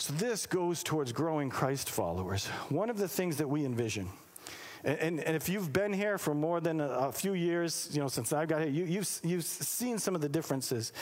So, 0.05 0.13
this 0.13 0.45
goes 0.45 0.83
towards 0.83 1.13
growing 1.13 1.49
Christ 1.49 1.89
followers. 1.89 2.47
One 2.69 2.91
of 2.91 2.99
the 2.99 3.09
things 3.09 3.39
that 3.39 3.49
we 3.49 3.65
envision 3.65 4.11
and, 4.85 4.99
and, 4.99 5.21
and, 5.21 5.35
if 5.35 5.49
you've 5.49 5.73
been 5.73 5.95
here 5.95 6.19
for 6.19 6.35
more 6.35 6.61
than 6.61 6.83
a, 6.83 6.89
a, 6.89 7.13
few 7.13 7.33
years, 7.33 7.89
you 7.91 8.03
know, 8.03 8.09
since 8.09 8.31
I 8.31 8.45
got 8.45 8.61
here, 8.61 8.69
you, 8.69 8.85
you've, 8.85 9.21
you've 9.25 9.45
seen 9.47 9.99
some 9.99 10.15
of 10.15 10.21
the 10.21 10.29
differences. 10.29 10.93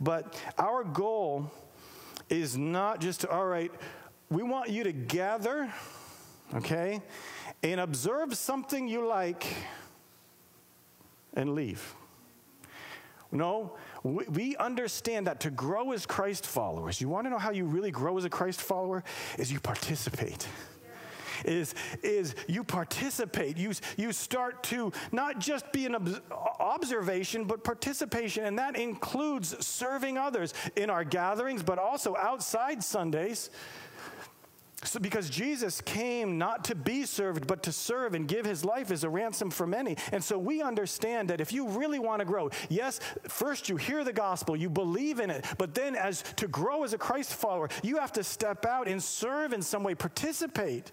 But 0.00 0.42
our 0.56 0.84
goal 0.84 1.50
is 2.30 2.56
not 2.56 2.98
just, 3.02 3.20
to, 3.20 3.28
all 3.28 3.44
right, 3.44 3.70
we 4.30 4.42
want 4.42 4.70
you 4.70 4.84
to 4.84 4.92
gather, 4.92 5.70
okay, 6.54 7.02
and 7.62 7.78
observe 7.78 8.38
something 8.38 8.88
you 8.88 9.06
like 9.06 9.54
and 11.34 11.54
leave. 11.54 11.94
No, 13.32 13.76
we, 14.02 14.56
understand 14.56 15.26
that 15.26 15.40
to 15.40 15.50
grow 15.50 15.92
as 15.92 16.06
Christ 16.06 16.46
followers, 16.46 17.00
you 17.00 17.08
want 17.08 17.26
to 17.26 17.30
know 17.30 17.38
how 17.38 17.50
you 17.50 17.64
really 17.64 17.90
grow 17.90 18.16
as 18.16 18.24
a 18.24 18.30
Christ 18.30 18.62
follower? 18.62 19.04
Is 19.38 19.52
you 19.52 19.60
participate 19.60 20.46
is, 21.44 21.74
is 22.02 22.34
you 22.48 22.64
participate. 22.64 23.56
You, 23.56 23.72
you 23.96 24.12
start 24.12 24.62
to 24.64 24.92
not 25.12 25.38
just 25.38 25.72
be 25.72 25.86
an 25.86 26.20
observation, 26.60 27.44
but 27.44 27.64
participation. 27.64 28.44
And 28.44 28.58
that 28.58 28.76
includes 28.76 29.64
serving 29.64 30.18
others 30.18 30.54
in 30.76 30.90
our 30.90 31.04
gatherings, 31.04 31.62
but 31.62 31.78
also 31.78 32.16
outside 32.16 32.82
Sundays. 32.82 33.50
So 34.84 35.00
because 35.00 35.30
Jesus 35.30 35.80
came 35.80 36.36
not 36.36 36.64
to 36.64 36.74
be 36.74 37.06
served, 37.06 37.46
but 37.46 37.62
to 37.62 37.72
serve 37.72 38.14
and 38.14 38.28
give 38.28 38.44
his 38.44 38.64
life 38.64 38.90
as 38.90 39.04
a 39.04 39.08
ransom 39.08 39.50
for 39.50 39.66
many. 39.66 39.96
And 40.12 40.22
so 40.22 40.38
we 40.38 40.60
understand 40.60 41.30
that 41.30 41.40
if 41.40 41.50
you 41.52 41.66
really 41.68 41.98
want 41.98 42.20
to 42.20 42.26
grow, 42.26 42.50
yes, 42.68 43.00
first 43.26 43.70
you 43.70 43.76
hear 43.76 44.04
the 44.04 44.12
gospel, 44.12 44.54
you 44.54 44.68
believe 44.68 45.18
in 45.18 45.30
it, 45.30 45.46
but 45.56 45.74
then 45.74 45.96
as 45.96 46.22
to 46.36 46.46
grow 46.46 46.84
as 46.84 46.92
a 46.92 46.98
Christ 46.98 47.34
follower, 47.34 47.70
you 47.82 47.96
have 47.96 48.12
to 48.12 48.22
step 48.22 48.66
out 48.66 48.86
and 48.86 49.02
serve 49.02 49.54
in 49.54 49.62
some 49.62 49.82
way, 49.82 49.94
participate 49.94 50.92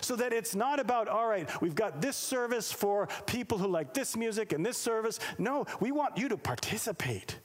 so 0.00 0.16
that 0.16 0.32
it's 0.32 0.54
not 0.54 0.80
about, 0.80 1.06
all 1.08 1.28
right, 1.28 1.48
we've 1.60 1.74
got 1.74 2.00
this 2.00 2.16
service 2.16 2.72
for 2.72 3.08
people 3.26 3.58
who 3.58 3.68
like 3.68 3.92
this 3.92 4.16
music 4.16 4.52
and 4.52 4.64
this 4.64 4.78
service. 4.78 5.18
No, 5.36 5.66
we 5.78 5.92
want 5.92 6.16
you 6.16 6.28
to 6.30 6.38
participate. 6.38 7.36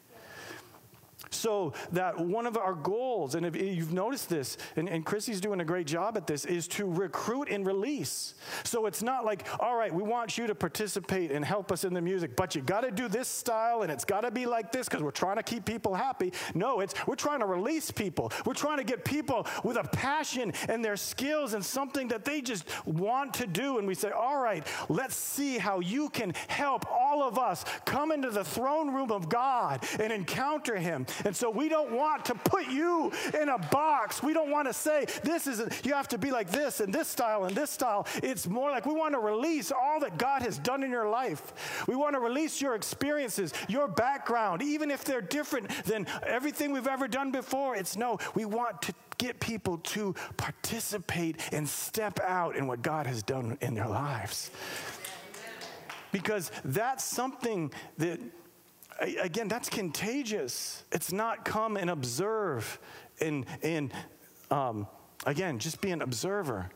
So 1.30 1.74
that 1.92 2.20
one 2.20 2.46
of 2.46 2.58
our 2.58 2.74
goals, 2.74 3.36
and 3.36 3.46
if 3.46 3.56
you've 3.56 3.94
noticed 3.94 4.30
this, 4.30 4.58
and, 4.76 4.90
and 4.90 5.06
Chrissy's 5.06 5.42
doing 5.42 5.60
a 5.60 5.66
great 5.66 5.88
job 5.88 6.18
at 6.18 6.28
this, 6.28 6.46
is 6.46 6.68
to 6.70 6.86
recruit 6.86 7.50
and 7.50 7.66
release. 7.66 8.36
So 8.64 8.86
it's 8.86 9.02
not 9.02 9.26
like, 9.26 9.48
all 9.60 9.76
right, 9.76 9.94
we 9.94 10.04
want 10.04 10.38
you 10.38 10.48
to 10.48 10.56
participate 10.56 11.32
and 11.32 11.44
help 11.44 11.72
us 11.72 11.84
in 11.84 11.94
the 11.94 12.02
music, 12.02 12.36
but 12.36 12.56
you 12.56 12.62
got 12.62 12.82
to 12.82 12.92
do 12.92 13.08
this 13.08 13.28
style 13.28 13.82
and 13.82 13.92
it's 13.92 14.06
got 14.06 14.22
to 14.22 14.32
be 14.32 14.46
like 14.46 14.72
this 14.72 14.88
because 14.88 15.04
we're 15.04 15.12
trying 15.12 15.38
to 15.38 15.44
keep 15.44 15.66
people 15.66 15.94
happy. 15.94 16.34
No, 16.54 16.80
it's 16.80 16.94
we're 17.08 17.16
trying 17.16 17.40
to 17.40 17.46
release 17.46 17.92
people. 17.92 18.32
We're 18.46 18.54
trying 18.54 18.78
to 18.78 18.84
get 18.84 19.06
people 19.06 19.48
with 19.64 19.78
a 19.78 19.84
passion 19.84 20.54
and 20.68 20.84
their 20.84 20.98
skills 20.98 21.54
and 21.54 21.64
something 21.64 22.08
that 22.10 22.26
they 22.26 22.42
just 22.42 22.66
want 22.86 23.34
to 23.36 23.48
do. 23.48 23.78
And 23.78 23.88
we 23.88 23.96
say, 23.96 24.12
all 24.12 24.40
right, 24.40 24.66
let's 24.90 25.16
see 25.16 25.58
how 25.58 25.80
you 25.80 26.10
can 26.10 26.34
help 26.48 26.86
all 26.92 27.24
of 27.24 27.38
us 27.38 27.66
come 27.86 28.12
into 28.12 28.30
the 28.30 28.44
throne 28.44 28.94
room 28.94 29.12
of 29.12 29.30
God 29.30 29.84
and 30.00 30.12
encounter 30.12 30.76
Him 30.76 31.05
and 31.26 31.36
so 31.36 31.50
we 31.50 31.70
don't 31.70 31.92
want 31.92 32.26
to 32.26 32.36
put 32.36 32.68
you 32.68 33.12
in 33.40 33.50
a 33.50 33.58
box. 33.58 34.22
We 34.24 34.34
don't 34.34 34.52
want 34.52 34.68
to 34.68 34.74
say, 34.74 35.06
this 35.24 35.48
is, 35.48 35.62
you 35.84 35.94
have 35.94 36.08
to 36.10 36.18
be 36.18 36.32
like 36.32 36.50
this 36.50 36.80
and 36.80 36.94
this 36.94 37.08
style 37.08 37.46
and 37.46 37.56
this 37.56 37.70
style. 37.70 38.08
It's 38.24 38.48
more 38.48 38.72
like 38.72 38.86
we 38.86 38.94
want 38.94 39.14
to 39.14 39.20
release 39.20 39.72
all 39.72 40.00
that 40.02 40.18
God 40.18 40.42
has 40.42 40.58
done 40.58 40.84
in 40.84 40.92
your 40.92 41.10
life. 41.10 41.86
We 41.88 41.96
want 41.96 42.14
to 42.16 42.20
release 42.20 42.62
your 42.62 42.76
experiences, 42.76 43.54
your 43.68 43.88
background, 43.88 44.62
even 44.62 44.92
if 44.92 45.04
they're 45.04 45.22
different 45.22 45.70
than 45.86 46.08
everything 46.26 46.72
we've 46.72 46.88
ever 46.88 47.08
done 47.08 47.32
before. 47.32 47.76
It's 47.76 47.96
no, 47.96 48.20
we 48.34 48.46
want 48.46 48.82
to 48.84 48.94
get 49.18 49.40
people 49.40 49.78
to 49.78 50.14
participate 50.38 51.40
and 51.52 51.68
step 51.68 52.20
out 52.22 52.56
in 52.56 52.68
what 52.68 52.82
God 52.82 53.08
has 53.08 53.24
done 53.24 53.58
in 53.62 53.74
their 53.74 53.88
lives. 53.88 54.52
Because 56.12 56.52
that's 56.64 57.04
something 57.04 57.72
that 57.98 58.20
again, 59.00 59.48
that's 59.48 59.70
contagious. 59.70 60.84
It's 60.92 61.12
not 61.12 61.46
come 61.46 61.78
and 61.78 61.90
observe 61.90 62.80
and, 63.22 63.46
and 63.64 63.94
um, 64.52 64.88
again, 65.26 65.60
just 65.60 65.82
be 65.82 65.92
an 65.92 66.02
observer, 66.02 66.70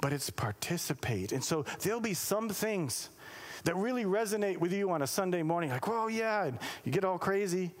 but 0.00 0.12
it's 0.12 0.30
participate. 0.30 1.32
And 1.32 1.42
so 1.42 1.64
there'll 1.80 2.00
be 2.00 2.14
some 2.14 2.48
things 2.48 3.10
that 3.64 3.74
really 3.76 4.04
resonate 4.04 4.58
with 4.58 4.72
you 4.72 4.90
on 4.90 5.02
a 5.02 5.06
Sunday 5.06 5.42
morning, 5.42 5.70
like, 5.70 5.86
well, 5.86 6.08
yeah, 6.08 6.44
and 6.44 6.58
you 6.84 6.92
get 6.92 7.04
all 7.04 7.18
crazy. 7.18 7.72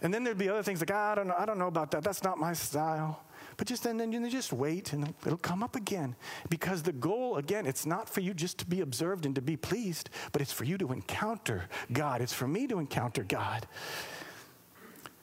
And 0.00 0.12
then 0.12 0.24
there'd 0.24 0.38
be 0.38 0.48
other 0.48 0.62
things 0.62 0.80
like, 0.80 0.90
ah, 0.92 1.12
I 1.12 1.14
don't 1.14 1.28
know, 1.28 1.34
I 1.38 1.46
don't 1.46 1.58
know 1.58 1.68
about 1.68 1.90
that. 1.92 2.02
That's 2.02 2.22
not 2.22 2.38
my 2.38 2.52
style. 2.52 3.22
But 3.56 3.66
just 3.66 3.82
then, 3.84 3.96
then 3.96 4.12
you 4.12 4.28
just 4.30 4.52
wait 4.52 4.92
and 4.92 5.14
it'll 5.24 5.38
come 5.38 5.62
up 5.62 5.76
again. 5.76 6.16
Because 6.48 6.82
the 6.82 6.92
goal, 6.92 7.36
again, 7.36 7.66
it's 7.66 7.86
not 7.86 8.08
for 8.08 8.20
you 8.20 8.34
just 8.34 8.58
to 8.58 8.66
be 8.66 8.80
observed 8.80 9.26
and 9.26 9.34
to 9.34 9.42
be 9.42 9.56
pleased, 9.56 10.10
but 10.32 10.42
it's 10.42 10.52
for 10.52 10.64
you 10.64 10.78
to 10.78 10.92
encounter 10.92 11.68
God. 11.92 12.20
It's 12.20 12.32
for 12.32 12.48
me 12.48 12.66
to 12.66 12.78
encounter 12.78 13.22
God. 13.22 13.66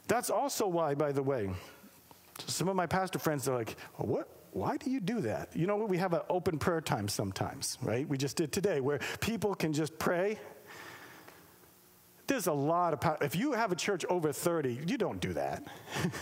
That's 0.08 0.30
also 0.30 0.68
why, 0.68 0.96
by 0.96 1.12
the 1.12 1.24
way, 1.24 1.50
some 2.48 2.68
of 2.68 2.76
my 2.76 2.86
pastor 2.86 3.20
friends 3.20 3.48
are 3.48 3.58
like, 3.58 3.76
well, 3.98 4.08
what? 4.08 4.30
Why 4.54 4.76
do 4.76 4.90
you 4.92 5.00
do 5.00 5.22
that? 5.22 5.56
You 5.56 5.66
know, 5.66 5.78
we 5.78 5.98
have 5.98 6.12
an 6.12 6.24
open 6.30 6.60
prayer 6.60 6.82
time 6.82 7.08
sometimes, 7.08 7.78
right? 7.82 8.06
We 8.06 8.18
just 8.18 8.36
did 8.36 8.52
today 8.52 8.82
where 8.82 9.00
people 9.22 9.56
can 9.56 9.72
just 9.72 9.98
pray. 9.98 10.40
There's 12.32 12.48
a 12.48 12.54
lot 12.54 12.94
of 12.94 13.02
power. 13.02 13.18
If 13.20 13.36
you 13.36 13.52
have 13.52 13.74
a 13.74 13.76
church 13.76 14.06
over 14.06 14.32
30, 14.32 14.80
you 14.88 14.98
don't 14.98 15.20
do 15.20 15.34
that 15.34 15.68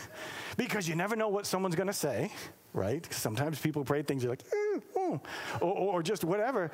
because 0.58 0.90
you 0.90 0.96
never 0.96 1.16
know 1.16 1.28
what 1.28 1.46
someone's 1.46 1.76
going 1.76 1.86
to 1.86 1.94
say, 1.94 2.32
right? 2.74 3.08
Sometimes 3.14 3.60
people 3.60 3.84
pray 3.84 4.02
things 4.02 4.24
you're 4.24 4.32
like, 4.32 4.42
eh, 4.52 4.80
oh, 4.96 5.22
or, 5.62 5.72
or 5.72 6.02
just 6.02 6.24
whatever. 6.24 6.72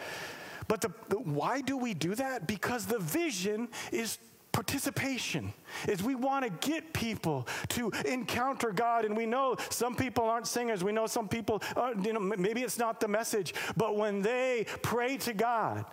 But 0.70 0.80
the, 0.80 0.94
the, 1.10 1.18
why 1.18 1.60
do 1.60 1.76
we 1.76 1.94
do 1.94 2.16
that? 2.16 2.48
Because 2.48 2.86
the 2.86 3.00
vision 3.00 3.68
is 3.92 4.20
participation 4.54 5.54
is 5.90 6.02
we 6.02 6.16
want 6.16 6.46
to 6.46 6.70
get 6.70 6.94
people 6.94 7.46
to 7.68 7.92
encounter 8.06 8.72
god 8.72 9.04
and 9.04 9.18
we 9.18 9.26
know 9.26 9.58
some 9.70 9.94
people 9.98 10.24
aren't 10.24 10.48
singers 10.48 10.82
we 10.82 10.94
know 10.94 11.06
some 11.06 11.28
people 11.28 11.62
you 12.02 12.14
know 12.14 12.22
maybe 12.22 12.62
it's 12.62 12.78
not 12.78 13.02
the 13.02 13.08
message 13.08 13.54
but 13.76 13.98
when 13.98 14.22
they 14.22 14.66
pray 14.82 15.18
to 15.18 15.34
god 15.34 15.84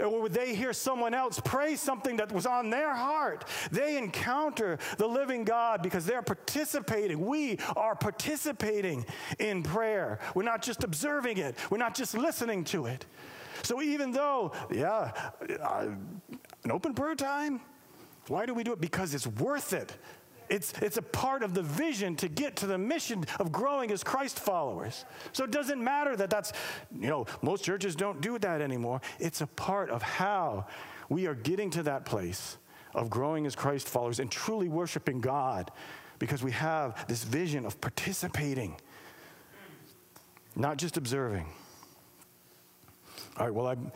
or 0.00 0.22
would 0.22 0.32
they 0.32 0.54
hear 0.54 0.72
someone 0.72 1.14
else 1.14 1.40
pray 1.44 1.76
something 1.76 2.16
that 2.16 2.30
was 2.32 2.46
on 2.46 2.70
their 2.70 2.94
heart 2.94 3.44
they 3.70 3.96
encounter 3.96 4.78
the 4.96 5.06
living 5.06 5.44
god 5.44 5.82
because 5.82 6.04
they're 6.04 6.22
participating 6.22 7.24
we 7.24 7.58
are 7.76 7.94
participating 7.94 9.04
in 9.38 9.62
prayer 9.62 10.18
we're 10.34 10.42
not 10.42 10.62
just 10.62 10.84
observing 10.84 11.38
it 11.38 11.56
we're 11.70 11.78
not 11.78 11.94
just 11.94 12.16
listening 12.16 12.64
to 12.64 12.86
it 12.86 13.06
so 13.62 13.82
even 13.82 14.12
though 14.12 14.52
yeah 14.70 15.12
uh, 15.62 15.86
an 16.64 16.72
open 16.72 16.94
prayer 16.94 17.14
time 17.14 17.60
why 18.28 18.46
do 18.46 18.54
we 18.54 18.62
do 18.62 18.72
it? 18.72 18.80
Because 18.80 19.14
it's 19.14 19.26
worth 19.26 19.72
it. 19.72 19.92
It's, 20.48 20.72
it's 20.80 20.96
a 20.96 21.02
part 21.02 21.42
of 21.42 21.54
the 21.54 21.62
vision 21.62 22.16
to 22.16 22.28
get 22.28 22.56
to 22.56 22.66
the 22.66 22.78
mission 22.78 23.24
of 23.38 23.52
growing 23.52 23.90
as 23.90 24.02
Christ 24.02 24.38
followers. 24.38 25.04
So 25.32 25.44
it 25.44 25.50
doesn't 25.50 25.82
matter 25.82 26.16
that 26.16 26.30
that's, 26.30 26.52
you 26.98 27.08
know, 27.08 27.26
most 27.42 27.64
churches 27.64 27.94
don't 27.94 28.20
do 28.20 28.38
that 28.38 28.60
anymore. 28.60 29.00
It's 29.18 29.40
a 29.40 29.46
part 29.46 29.90
of 29.90 30.02
how 30.02 30.66
we 31.08 31.26
are 31.26 31.34
getting 31.34 31.70
to 31.70 31.82
that 31.84 32.04
place 32.04 32.56
of 32.94 33.10
growing 33.10 33.46
as 33.46 33.54
Christ 33.54 33.88
followers 33.88 34.18
and 34.18 34.30
truly 34.30 34.68
worshiping 34.68 35.20
God 35.20 35.70
because 36.18 36.42
we 36.42 36.52
have 36.52 37.06
this 37.06 37.24
vision 37.24 37.64
of 37.64 37.80
participating, 37.80 38.76
not 40.56 40.76
just 40.78 40.96
observing. 40.96 41.46
All 43.36 43.46
right, 43.46 43.54
well, 43.54 43.68
I'm, 43.68 43.92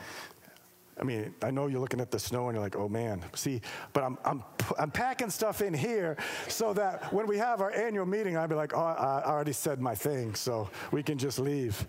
I 0.99 1.03
mean, 1.03 1.33
I 1.41 1.49
know 1.49 1.67
you're 1.67 1.81
looking 1.81 1.99
at 2.01 2.11
the 2.11 2.19
snow 2.19 2.49
and 2.49 2.55
you're 2.55 2.63
like, 2.63 2.75
oh 2.75 2.87
man, 2.87 3.23
see, 3.33 3.61
but 3.93 4.03
I'm, 4.03 4.17
I'm, 4.23 4.43
I'm 4.77 4.91
packing 4.91 5.29
stuff 5.29 5.61
in 5.61 5.73
here 5.73 6.17
so 6.47 6.73
that 6.73 7.11
when 7.11 7.25
we 7.25 7.37
have 7.37 7.61
our 7.61 7.71
annual 7.71 8.05
meeting, 8.05 8.37
I'll 8.37 8.47
be 8.47 8.55
like, 8.55 8.75
oh, 8.75 8.79
I 8.79 9.23
already 9.25 9.53
said 9.53 9.81
my 9.81 9.95
thing, 9.95 10.35
so 10.35 10.69
we 10.91 11.01
can 11.01 11.17
just 11.17 11.39
leave. 11.39 11.87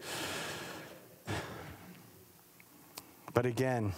But 3.35 3.47
again, 3.47 3.93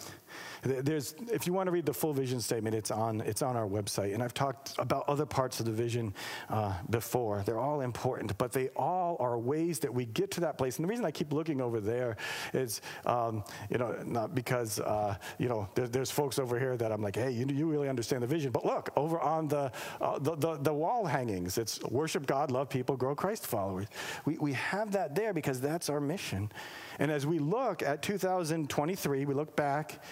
there's, 0.62 1.14
if 1.32 1.46
you 1.46 1.52
want 1.52 1.66
to 1.66 1.70
read 1.70 1.86
the 1.86 1.94
full 1.94 2.12
vision 2.12 2.40
statement, 2.40 2.74
it's 2.74 2.90
on, 2.90 3.20
it's 3.22 3.42
on 3.42 3.56
our 3.56 3.66
website. 3.66 4.14
And 4.14 4.22
I've 4.22 4.34
talked 4.34 4.74
about 4.78 5.04
other 5.08 5.26
parts 5.26 5.60
of 5.60 5.66
the 5.66 5.72
vision 5.72 6.14
uh, 6.48 6.74
before. 6.90 7.42
They're 7.44 7.58
all 7.58 7.80
important, 7.80 8.36
but 8.38 8.52
they 8.52 8.68
all 8.76 9.16
are 9.20 9.38
ways 9.38 9.78
that 9.80 9.92
we 9.92 10.06
get 10.06 10.30
to 10.32 10.40
that 10.40 10.58
place. 10.58 10.76
And 10.76 10.84
the 10.84 10.88
reason 10.88 11.04
I 11.04 11.10
keep 11.10 11.32
looking 11.32 11.60
over 11.60 11.80
there 11.80 12.16
is, 12.52 12.80
um, 13.04 13.44
you 13.70 13.78
know, 13.78 13.96
not 14.04 14.34
because, 14.34 14.80
uh, 14.80 15.16
you 15.38 15.48
know, 15.48 15.68
there, 15.74 15.88
there's 15.88 16.10
folks 16.10 16.38
over 16.38 16.58
here 16.58 16.76
that 16.76 16.92
I'm 16.92 17.02
like, 17.02 17.16
hey, 17.16 17.30
you, 17.30 17.46
you 17.46 17.66
really 17.66 17.88
understand 17.88 18.22
the 18.22 18.26
vision. 18.26 18.50
But 18.50 18.64
look, 18.64 18.90
over 18.96 19.20
on 19.20 19.48
the, 19.48 19.72
uh, 20.00 20.18
the, 20.18 20.36
the, 20.36 20.56
the 20.56 20.74
wall 20.74 21.04
hangings, 21.04 21.58
it's 21.58 21.82
worship 21.84 22.26
God, 22.26 22.50
love 22.50 22.68
people, 22.68 22.96
grow 22.96 23.14
Christ 23.14 23.46
followers. 23.46 23.86
We, 24.24 24.38
we 24.38 24.52
have 24.54 24.92
that 24.92 25.14
there 25.14 25.32
because 25.32 25.60
that's 25.60 25.88
our 25.88 26.00
mission. 26.00 26.50
And 26.98 27.10
as 27.10 27.26
we 27.26 27.38
look 27.38 27.82
at 27.82 28.02
2023, 28.02 29.24
we 29.24 29.34
look 29.34 29.54
back, 29.56 30.02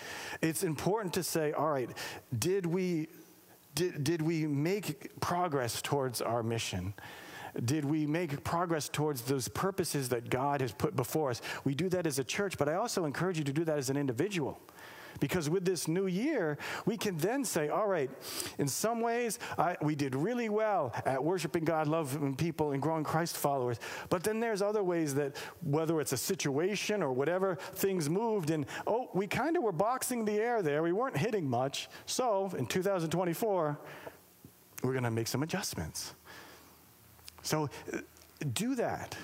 it's 0.44 0.62
important 0.62 1.14
to 1.14 1.22
say, 1.22 1.52
all 1.52 1.70
right, 1.70 1.88
did 2.38 2.66
we, 2.66 3.08
did, 3.74 4.04
did 4.04 4.20
we 4.20 4.46
make 4.46 5.18
progress 5.20 5.80
towards 5.80 6.20
our 6.20 6.42
mission? 6.42 6.92
Did 7.64 7.84
we 7.84 8.06
make 8.06 8.44
progress 8.44 8.88
towards 8.88 9.22
those 9.22 9.48
purposes 9.48 10.08
that 10.10 10.28
God 10.28 10.60
has 10.60 10.72
put 10.72 10.96
before 10.96 11.30
us? 11.30 11.40
We 11.64 11.74
do 11.74 11.88
that 11.90 12.06
as 12.06 12.18
a 12.18 12.24
church, 12.24 12.58
but 12.58 12.68
I 12.68 12.74
also 12.74 13.04
encourage 13.04 13.38
you 13.38 13.44
to 13.44 13.52
do 13.52 13.64
that 13.64 13.78
as 13.78 13.90
an 13.90 13.96
individual. 13.96 14.60
Because 15.24 15.48
with 15.48 15.64
this 15.64 15.88
new 15.88 16.06
year, 16.06 16.58
we 16.84 16.98
can 16.98 17.16
then 17.16 17.46
say, 17.46 17.70
all 17.70 17.86
right, 17.86 18.10
in 18.58 18.68
some 18.68 19.00
ways, 19.00 19.38
I, 19.56 19.74
we 19.80 19.94
did 19.94 20.14
really 20.14 20.50
well 20.50 20.92
at 21.06 21.24
worshiping 21.24 21.64
God, 21.64 21.86
loving 21.86 22.36
people, 22.36 22.72
and 22.72 22.82
growing 22.82 23.04
Christ 23.04 23.38
followers. 23.38 23.78
But 24.10 24.22
then 24.22 24.38
there's 24.38 24.60
other 24.60 24.84
ways 24.84 25.14
that, 25.14 25.38
whether 25.62 25.98
it's 26.02 26.12
a 26.12 26.18
situation 26.18 27.02
or 27.02 27.10
whatever, 27.10 27.56
things 27.72 28.10
moved, 28.10 28.50
and 28.50 28.66
oh, 28.86 29.08
we 29.14 29.26
kind 29.26 29.56
of 29.56 29.62
were 29.62 29.72
boxing 29.72 30.26
the 30.26 30.34
air 30.34 30.60
there. 30.60 30.82
We 30.82 30.92
weren't 30.92 31.16
hitting 31.16 31.48
much. 31.48 31.88
So 32.04 32.52
in 32.58 32.66
2024, 32.66 33.78
we're 34.82 34.92
going 34.92 35.04
to 35.04 35.10
make 35.10 35.28
some 35.28 35.42
adjustments. 35.42 36.14
So 37.40 37.70
uh, 37.94 38.00
do 38.52 38.74
that. 38.74 39.16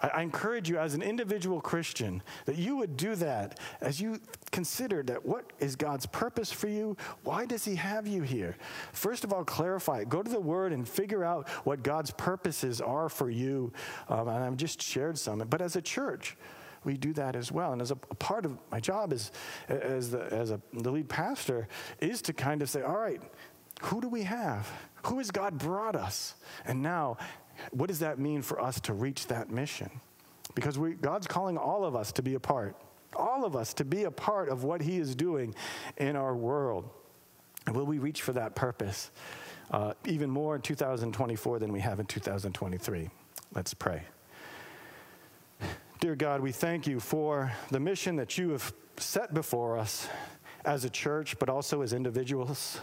I, 0.00 0.22
encourage 0.22 0.68
you 0.68 0.78
as 0.78 0.94
an 0.94 1.02
individual 1.02 1.60
Christian 1.60 2.22
that 2.44 2.56
you 2.56 2.76
would 2.76 2.96
do 2.96 3.14
that 3.16 3.58
as 3.80 4.00
you 4.00 4.20
consider 4.50 5.02
that 5.04 5.24
what 5.24 5.52
is 5.58 5.76
God's 5.76 6.06
purpose 6.06 6.52
for 6.52 6.68
you? 6.68 6.96
Why 7.24 7.46
does 7.46 7.64
He 7.64 7.74
have 7.76 8.06
you 8.06 8.22
here? 8.22 8.56
First 8.92 9.24
of 9.24 9.32
all, 9.32 9.44
clarify 9.44 10.00
it. 10.00 10.08
Go 10.08 10.22
to 10.22 10.30
the 10.30 10.40
Word 10.40 10.72
and 10.72 10.88
figure 10.88 11.24
out 11.24 11.48
what 11.64 11.82
God's 11.82 12.10
purposes 12.12 12.80
are 12.80 13.08
for 13.08 13.30
you. 13.30 13.72
Um, 14.08 14.28
and 14.28 14.44
I've 14.44 14.56
just 14.56 14.80
shared 14.80 15.18
some. 15.18 15.38
But 15.38 15.60
as 15.60 15.76
a 15.76 15.82
church, 15.82 16.36
we 16.84 16.96
do 16.96 17.12
that 17.14 17.36
as 17.36 17.50
well. 17.50 17.72
And 17.72 17.82
as 17.82 17.90
a, 17.90 17.98
a 18.10 18.14
part 18.14 18.44
of 18.44 18.56
my 18.70 18.80
job 18.80 19.12
as, 19.12 19.32
as, 19.68 20.10
the, 20.10 20.20
as 20.32 20.50
a, 20.50 20.60
the 20.72 20.90
lead 20.90 21.08
pastor 21.08 21.68
is 22.00 22.22
to 22.22 22.32
kind 22.32 22.62
of 22.62 22.70
say, 22.70 22.82
all 22.82 22.96
right, 22.96 23.20
who 23.82 24.00
do 24.00 24.08
we 24.08 24.22
have? 24.22 24.70
Who 25.04 25.18
has 25.18 25.30
God 25.30 25.58
brought 25.58 25.96
us? 25.96 26.34
And 26.64 26.82
now, 26.82 27.18
what 27.70 27.88
does 27.88 27.98
that 28.00 28.18
mean 28.18 28.42
for 28.42 28.60
us 28.60 28.80
to 28.80 28.92
reach 28.92 29.26
that 29.28 29.50
mission? 29.50 29.90
Because 30.54 30.78
we, 30.78 30.94
God's 30.94 31.26
calling 31.26 31.56
all 31.56 31.84
of 31.84 31.94
us 31.94 32.12
to 32.12 32.22
be 32.22 32.34
a 32.34 32.40
part, 32.40 32.76
all 33.14 33.44
of 33.44 33.56
us 33.56 33.74
to 33.74 33.84
be 33.84 34.04
a 34.04 34.10
part 34.10 34.48
of 34.48 34.64
what 34.64 34.80
He 34.80 34.98
is 34.98 35.14
doing 35.14 35.54
in 35.96 36.16
our 36.16 36.34
world. 36.34 36.88
Will 37.72 37.86
we 37.86 37.98
reach 37.98 38.22
for 38.22 38.32
that 38.32 38.54
purpose 38.54 39.10
uh, 39.70 39.92
even 40.06 40.30
more 40.30 40.56
in 40.56 40.62
2024 40.62 41.58
than 41.58 41.72
we 41.72 41.80
have 41.80 42.00
in 42.00 42.06
2023? 42.06 43.10
Let's 43.54 43.74
pray. 43.74 44.02
Dear 46.00 46.14
God, 46.14 46.40
we 46.40 46.52
thank 46.52 46.86
you 46.86 47.00
for 47.00 47.52
the 47.70 47.80
mission 47.80 48.16
that 48.16 48.38
you 48.38 48.50
have 48.50 48.72
set 48.98 49.34
before 49.34 49.76
us 49.76 50.08
as 50.64 50.84
a 50.84 50.90
church, 50.90 51.38
but 51.38 51.48
also 51.48 51.82
as 51.82 51.92
individuals. 51.92 52.80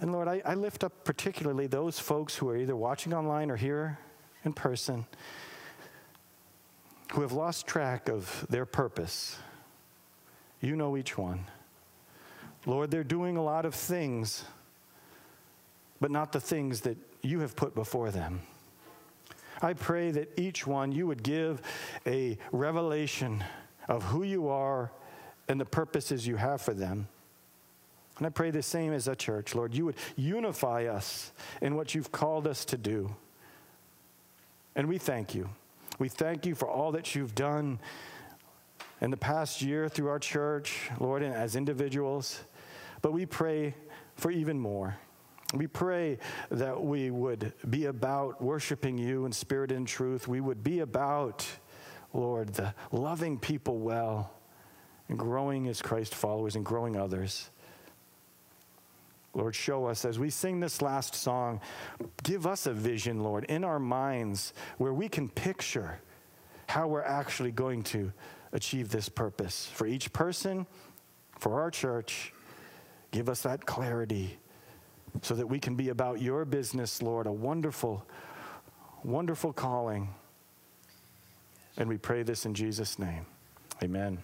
And 0.00 0.12
Lord, 0.12 0.28
I, 0.28 0.40
I 0.46 0.54
lift 0.54 0.82
up 0.82 1.04
particularly 1.04 1.66
those 1.66 1.98
folks 1.98 2.34
who 2.34 2.48
are 2.48 2.56
either 2.56 2.74
watching 2.74 3.12
online 3.12 3.50
or 3.50 3.56
here 3.56 3.98
in 4.44 4.54
person 4.54 5.04
who 7.12 7.20
have 7.20 7.32
lost 7.32 7.66
track 7.66 8.08
of 8.08 8.46
their 8.48 8.64
purpose. 8.64 9.36
You 10.60 10.74
know 10.74 10.96
each 10.96 11.18
one. 11.18 11.44
Lord, 12.66 12.90
they're 12.90 13.04
doing 13.04 13.36
a 13.36 13.42
lot 13.42 13.64
of 13.64 13.74
things, 13.74 14.44
but 16.00 16.10
not 16.10 16.32
the 16.32 16.40
things 16.40 16.82
that 16.82 16.96
you 17.22 17.40
have 17.40 17.56
put 17.56 17.74
before 17.74 18.10
them. 18.10 18.40
I 19.60 19.74
pray 19.74 20.10
that 20.12 20.38
each 20.38 20.66
one 20.66 20.92
you 20.92 21.06
would 21.06 21.22
give 21.22 21.60
a 22.06 22.38
revelation 22.52 23.44
of 23.88 24.02
who 24.04 24.22
you 24.22 24.48
are 24.48 24.90
and 25.48 25.60
the 25.60 25.66
purposes 25.66 26.26
you 26.26 26.36
have 26.36 26.62
for 26.62 26.72
them. 26.72 27.08
And 28.20 28.26
I 28.26 28.30
pray 28.30 28.50
the 28.50 28.62
same 28.62 28.92
as 28.92 29.08
a 29.08 29.16
church, 29.16 29.54
Lord. 29.54 29.74
You 29.74 29.86
would 29.86 29.96
unify 30.14 30.84
us 30.84 31.32
in 31.62 31.74
what 31.74 31.94
you've 31.94 32.12
called 32.12 32.46
us 32.46 32.66
to 32.66 32.76
do. 32.76 33.16
And 34.76 34.88
we 34.88 34.98
thank 34.98 35.34
you. 35.34 35.48
We 35.98 36.10
thank 36.10 36.44
you 36.44 36.54
for 36.54 36.68
all 36.68 36.92
that 36.92 37.14
you've 37.14 37.34
done 37.34 37.80
in 39.00 39.10
the 39.10 39.16
past 39.16 39.62
year 39.62 39.88
through 39.88 40.08
our 40.08 40.18
church, 40.18 40.90
Lord, 40.98 41.22
and 41.22 41.34
as 41.34 41.56
individuals. 41.56 42.42
But 43.00 43.14
we 43.14 43.24
pray 43.24 43.74
for 44.16 44.30
even 44.30 44.58
more. 44.60 44.98
We 45.54 45.66
pray 45.66 46.18
that 46.50 46.84
we 46.84 47.10
would 47.10 47.54
be 47.70 47.86
about 47.86 48.42
worshiping 48.42 48.98
you 48.98 49.24
in 49.24 49.32
spirit 49.32 49.72
and 49.72 49.88
truth. 49.88 50.28
We 50.28 50.42
would 50.42 50.62
be 50.62 50.80
about, 50.80 51.46
Lord, 52.12 52.52
the 52.52 52.74
loving 52.92 53.38
people 53.38 53.78
well 53.78 54.30
and 55.08 55.18
growing 55.18 55.68
as 55.68 55.80
Christ 55.80 56.14
followers 56.14 56.54
and 56.54 56.66
growing 56.66 56.96
others. 56.96 57.48
Lord, 59.32 59.54
show 59.54 59.86
us 59.86 60.04
as 60.04 60.18
we 60.18 60.28
sing 60.28 60.58
this 60.58 60.82
last 60.82 61.14
song, 61.14 61.60
give 62.24 62.46
us 62.46 62.66
a 62.66 62.72
vision, 62.72 63.22
Lord, 63.22 63.44
in 63.44 63.62
our 63.62 63.78
minds 63.78 64.52
where 64.78 64.92
we 64.92 65.08
can 65.08 65.28
picture 65.28 66.00
how 66.66 66.88
we're 66.88 67.02
actually 67.02 67.52
going 67.52 67.82
to 67.84 68.12
achieve 68.52 68.88
this 68.88 69.08
purpose 69.08 69.70
for 69.72 69.86
each 69.86 70.12
person, 70.12 70.66
for 71.38 71.60
our 71.60 71.70
church. 71.70 72.32
Give 73.12 73.28
us 73.28 73.42
that 73.42 73.66
clarity 73.66 74.38
so 75.22 75.34
that 75.34 75.46
we 75.46 75.58
can 75.58 75.76
be 75.76 75.90
about 75.90 76.20
your 76.20 76.44
business, 76.44 77.00
Lord, 77.00 77.26
a 77.26 77.32
wonderful, 77.32 78.04
wonderful 79.04 79.52
calling. 79.52 80.08
And 81.76 81.88
we 81.88 81.98
pray 81.98 82.24
this 82.24 82.46
in 82.46 82.54
Jesus' 82.54 82.98
name. 82.98 83.26
Amen. 83.82 84.18